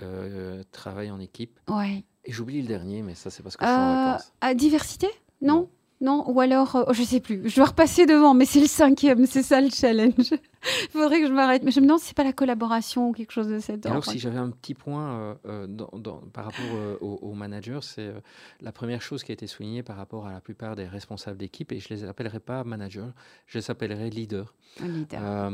euh, 0.03 0.65
travail 0.73 1.13
en 1.13 1.21
équipe. 1.21 1.61
Ouais. 1.69 2.03
Et 2.25 2.33
j'oublie 2.33 2.63
le 2.63 2.67
dernier, 2.67 3.03
mais 3.03 3.15
ça, 3.15 3.31
c'est 3.31 3.45
parce 3.45 3.57
que 3.57 3.65
je 3.65 3.71
suis 3.71 3.79
en 3.79 4.07
vacances. 4.07 4.33
À 4.41 4.55
diversité? 4.55 5.07
Non? 5.41 5.55
Non, 5.55 5.69
ou 6.01 6.41
alors, 6.41 6.77
euh, 6.77 6.93
je 6.93 7.03
sais 7.03 7.21
plus, 7.21 7.49
je 7.49 7.57
dois 7.57 7.67
repasser 7.67 8.07
devant, 8.07 8.35
mais 8.35 8.45
c'est 8.45 8.61
le 8.61 8.67
cinquième, 8.67 9.27
c'est 9.27 9.43
ça 9.43 9.61
le 9.61 9.71
challenge. 9.71 10.33
Il 10.33 10.89
faudrait 10.91 11.21
que 11.21 11.29
je 11.29 11.33
m'arrête. 11.33 11.63
Mais 11.63 11.71
je 11.71 11.81
me 11.81 11.87
demande 11.87 12.01
si 12.01 12.09
c'est 12.09 12.17
pas 12.17 12.25
la 12.25 12.33
collaboration 12.33 13.09
ou 13.09 13.13
quelque 13.13 13.33
chose 13.33 13.49
de 13.49 13.59
cette 13.59 13.87
Alors, 13.87 14.05
si 14.05 14.19
j'avais 14.19 14.39
un 14.39 14.51
petit 14.51 14.75
point 14.75 15.19
euh, 15.19 15.35
euh, 15.47 15.67
dans, 15.67 16.19
par 16.33 16.47
rapport 16.47 16.65
aux 17.01 17.19
au 17.23 17.35
managers, 17.35 17.81
c'est 17.83 18.13
la 18.61 18.73
première 18.73 19.03
chose 19.03 19.25
qui 19.25 19.33
a 19.33 19.35
été 19.35 19.47
soulignée 19.47 19.83
par 19.83 19.97
rapport 19.97 20.27
à 20.27 20.33
la 20.33 20.41
plupart 20.41 20.77
des 20.77 20.87
responsables 20.87 21.39
d'équipe, 21.39 21.73
et 21.73 21.81
je 21.81 21.89
les 21.89 22.05
appellerai 22.05 22.41
pas 22.41 22.65
managers, 22.65 23.11
je 23.47 23.59
les 23.59 23.71
appellerai 23.71 24.11
leaders. 24.11 24.55
Leader. 24.81 25.51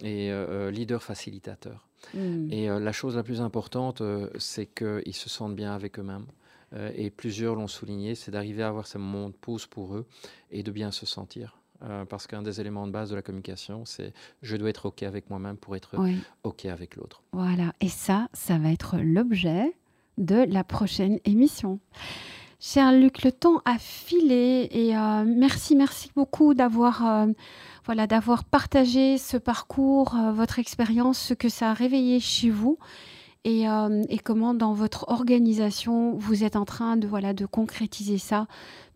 et 0.00 0.70
leader 0.70 1.02
facilitateur. 1.02 1.86
Hmm. 2.14 2.50
Et 2.50 2.68
la 2.68 2.92
chose 2.92 3.16
la 3.16 3.22
plus 3.22 3.40
importante, 3.40 4.02
c'est 4.38 4.66
qu'ils 4.66 5.14
se 5.14 5.28
sentent 5.28 5.56
bien 5.56 5.74
avec 5.74 5.98
eux-mêmes. 5.98 6.26
Euh, 6.72 6.90
et 6.94 7.10
plusieurs 7.10 7.54
l'ont 7.54 7.68
souligné, 7.68 8.14
c'est 8.14 8.30
d'arriver 8.30 8.62
à 8.62 8.68
avoir 8.68 8.86
ces 8.86 8.98
moments 8.98 9.28
de 9.28 9.34
pause 9.34 9.66
pour 9.66 9.94
eux 9.94 10.06
et 10.50 10.62
de 10.62 10.70
bien 10.70 10.90
se 10.90 11.06
sentir. 11.06 11.58
Euh, 11.82 12.04
parce 12.06 12.26
qu'un 12.26 12.42
des 12.42 12.60
éléments 12.60 12.86
de 12.86 12.92
base 12.92 13.10
de 13.10 13.14
la 13.14 13.22
communication, 13.22 13.84
c'est 13.84 14.14
je 14.42 14.56
dois 14.56 14.70
être 14.70 14.86
OK 14.86 15.02
avec 15.02 15.28
moi-même 15.28 15.56
pour 15.56 15.76
être 15.76 15.96
OK 16.42 16.64
avec 16.64 16.96
l'autre. 16.96 17.22
Voilà, 17.32 17.72
et 17.80 17.88
ça, 17.88 18.28
ça 18.32 18.58
va 18.58 18.72
être 18.72 18.96
l'objet 18.98 19.76
de 20.16 20.36
la 20.48 20.64
prochaine 20.64 21.18
émission. 21.24 21.78
Cher 22.58 22.90
Luc, 22.92 23.22
le 23.22 23.30
temps 23.30 23.60
a 23.66 23.78
filé 23.78 24.68
et 24.70 24.96
euh, 24.96 25.24
merci, 25.26 25.76
merci 25.76 26.10
beaucoup 26.16 26.54
d'avoir 26.54 27.26
voilà, 27.84 28.06
d'avoir 28.06 28.44
partagé 28.44 29.18
ce 29.18 29.36
parcours, 29.36 30.16
votre 30.32 30.58
expérience, 30.58 31.18
ce 31.18 31.34
que 31.34 31.50
ça 31.50 31.70
a 31.70 31.74
réveillé 31.74 32.18
chez 32.18 32.48
vous 32.48 32.78
euh, 33.46 34.02
et, 34.08 34.18
comment 34.18 34.54
dans 34.54 34.72
votre 34.72 35.04
organisation 35.08 36.16
vous 36.16 36.42
êtes 36.42 36.56
en 36.56 36.64
train 36.64 36.96
de 36.96 37.06
voilà 37.06 37.32
de 37.32 37.46
concrétiser 37.46 38.18
ça 38.18 38.48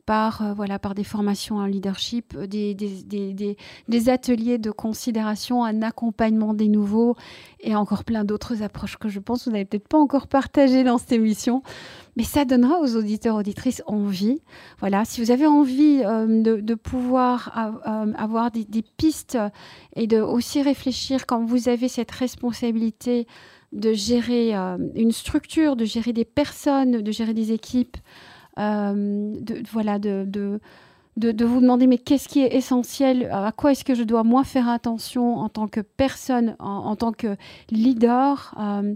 par 0.06 0.42
euh, 0.42 0.54
voilà 0.54 0.80
par 0.80 0.96
des 0.96 1.04
formations 1.04 1.58
en 1.58 1.66
leadership, 1.66 2.36
des, 2.36 2.74
des, 2.74 3.56
des, 3.86 4.08
ateliers 4.08 4.58
de 4.58 4.72
considération, 4.72 5.62
un 5.62 5.82
accompagnement 5.82 6.52
des 6.52 6.66
nouveaux 6.66 7.14
et 7.60 7.76
encore 7.76 8.02
plein 8.02 8.24
d'autres 8.24 8.62
approches 8.64 8.96
que 8.96 9.08
je 9.08 9.20
pense 9.20 9.40
que 9.40 9.50
vous 9.50 9.52
n'avez 9.52 9.66
peut-être 9.66 9.86
pas 9.86 9.98
encore 9.98 10.26
partagées 10.26 10.82
dans 10.82 10.98
cette 10.98 11.12
émission. 11.12 11.62
Mais 12.16 12.24
ça 12.24 12.44
donnera 12.44 12.80
aux 12.80 12.96
auditeurs 12.96 13.36
auditrices 13.36 13.84
envie. 13.86 14.40
Voilà, 14.80 15.04
si 15.04 15.22
vous 15.22 15.30
avez 15.30 15.46
envie 15.46 16.02
euh, 16.04 16.42
de, 16.42 16.60
de, 16.60 16.74
pouvoir 16.74 17.52
avoir 18.16 18.50
des, 18.50 18.66
pistes 18.96 19.38
et 19.94 20.08
de 20.08 20.20
aussi 20.20 20.60
réfléchir 20.60 21.26
quand 21.26 21.44
vous 21.44 21.68
avez 21.68 21.86
cette 21.86 22.10
responsabilité 22.10 23.28
de 23.72 23.92
gérer 23.92 24.56
euh, 24.56 24.78
une 24.94 25.12
structure, 25.12 25.76
de 25.76 25.84
gérer 25.84 26.12
des 26.12 26.24
personnes, 26.24 27.02
de 27.02 27.12
gérer 27.12 27.34
des 27.34 27.52
équipes, 27.52 27.96
euh, 28.58 29.34
de, 29.40 29.62
voilà, 29.70 29.98
de, 29.98 30.60
vous 31.16 31.60
demander 31.60 31.86
mais 31.86 31.98
qu'est-ce 31.98 32.28
qui 32.28 32.40
est 32.40 32.54
essentiel, 32.54 33.28
à 33.30 33.52
quoi 33.52 33.72
est-ce 33.72 33.84
que 33.84 33.94
je 33.94 34.02
dois 34.02 34.24
moins 34.24 34.44
faire 34.44 34.68
attention 34.68 35.36
en 35.36 35.48
tant 35.48 35.68
que 35.68 35.80
personne, 35.80 36.56
en, 36.58 36.96
tant 36.96 37.12
que 37.12 37.36
leader? 37.70 38.54
Euh, 38.58 38.94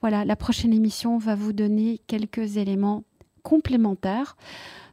voilà, 0.00 0.24
la 0.24 0.36
prochaine 0.36 0.72
émission 0.72 1.18
va 1.18 1.34
vous 1.34 1.52
donner 1.52 2.00
quelques 2.06 2.56
éléments 2.56 3.04
complémentaires. 3.42 4.36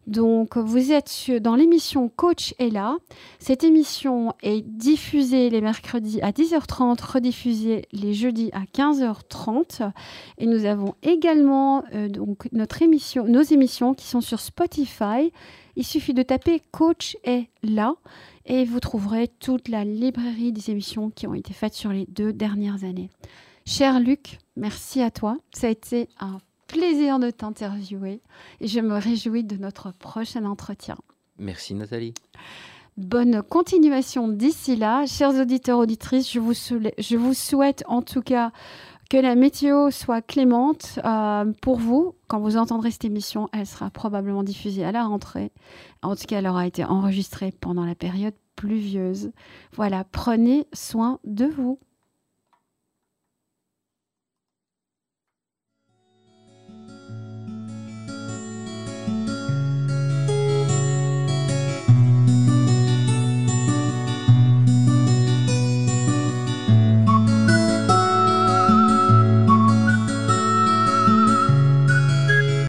Donc, 0.07 0.57
vous 0.57 0.91
êtes 0.91 1.31
dans 1.41 1.55
l'émission 1.55 2.09
Coach 2.09 2.53
est 2.57 2.69
là. 2.69 2.97
Cette 3.39 3.63
émission 3.63 4.33
est 4.41 4.61
diffusée 4.61 5.49
les 5.49 5.61
mercredis 5.61 6.21
à 6.21 6.31
10h30, 6.31 7.01
rediffusée 7.01 7.85
les 7.91 8.13
jeudis 8.13 8.49
à 8.53 8.61
15h30. 8.63 9.91
Et 10.39 10.47
nous 10.47 10.65
avons 10.65 10.95
également 11.03 11.83
euh, 11.93 12.09
donc 12.09 12.47
notre 12.51 12.81
émission, 12.81 13.25
nos 13.25 13.43
émissions 13.43 13.93
qui 13.93 14.07
sont 14.07 14.21
sur 14.21 14.39
Spotify. 14.39 15.31
Il 15.75 15.85
suffit 15.85 16.13
de 16.13 16.23
taper 16.23 16.61
Coach 16.71 17.15
est 17.23 17.47
là 17.63 17.95
et 18.45 18.65
vous 18.65 18.79
trouverez 18.79 19.27
toute 19.27 19.69
la 19.69 19.85
librairie 19.85 20.51
des 20.51 20.71
émissions 20.71 21.09
qui 21.09 21.27
ont 21.27 21.33
été 21.33 21.53
faites 21.53 21.73
sur 21.73 21.91
les 21.91 22.05
deux 22.07 22.33
dernières 22.33 22.83
années. 22.83 23.09
Cher 23.65 23.99
Luc, 23.99 24.39
merci 24.55 25.01
à 25.01 25.11
toi. 25.11 25.37
Ça 25.53 25.67
a 25.67 25.69
été 25.69 26.09
un 26.19 26.39
plaisir 26.71 27.19
de 27.19 27.29
t'interviewer 27.29 28.21
et 28.61 28.67
je 28.67 28.79
me 28.79 28.97
réjouis 28.97 29.43
de 29.43 29.57
notre 29.57 29.91
prochain 29.91 30.45
entretien. 30.45 30.95
Merci 31.37 31.73
Nathalie. 31.73 32.13
Bonne 32.95 33.41
continuation 33.41 34.27
d'ici 34.29 34.75
là. 34.75 35.05
Chers 35.05 35.35
auditeurs, 35.35 35.79
auditrices, 35.79 36.31
je 36.31 36.39
vous, 36.39 36.53
je 36.53 37.15
vous 37.17 37.33
souhaite 37.33 37.83
en 37.87 38.01
tout 38.01 38.21
cas 38.21 38.51
que 39.09 39.17
la 39.17 39.35
météo 39.35 39.91
soit 39.91 40.21
clémente 40.21 40.99
euh, 41.03 41.51
pour 41.61 41.77
vous. 41.77 42.15
Quand 42.27 42.39
vous 42.39 42.55
entendrez 42.55 42.91
cette 42.91 43.03
émission, 43.03 43.49
elle 43.51 43.65
sera 43.65 43.89
probablement 43.89 44.43
diffusée 44.43 44.85
à 44.85 44.93
la 44.93 45.03
rentrée. 45.03 45.51
En 46.01 46.15
tout 46.15 46.23
cas, 46.25 46.39
elle 46.39 46.47
aura 46.47 46.65
été 46.67 46.85
enregistrée 46.85 47.51
pendant 47.51 47.85
la 47.85 47.95
période 47.95 48.35
pluvieuse. 48.55 49.31
Voilà, 49.73 50.05
prenez 50.05 50.67
soin 50.71 51.19
de 51.25 51.45
vous. 51.45 51.79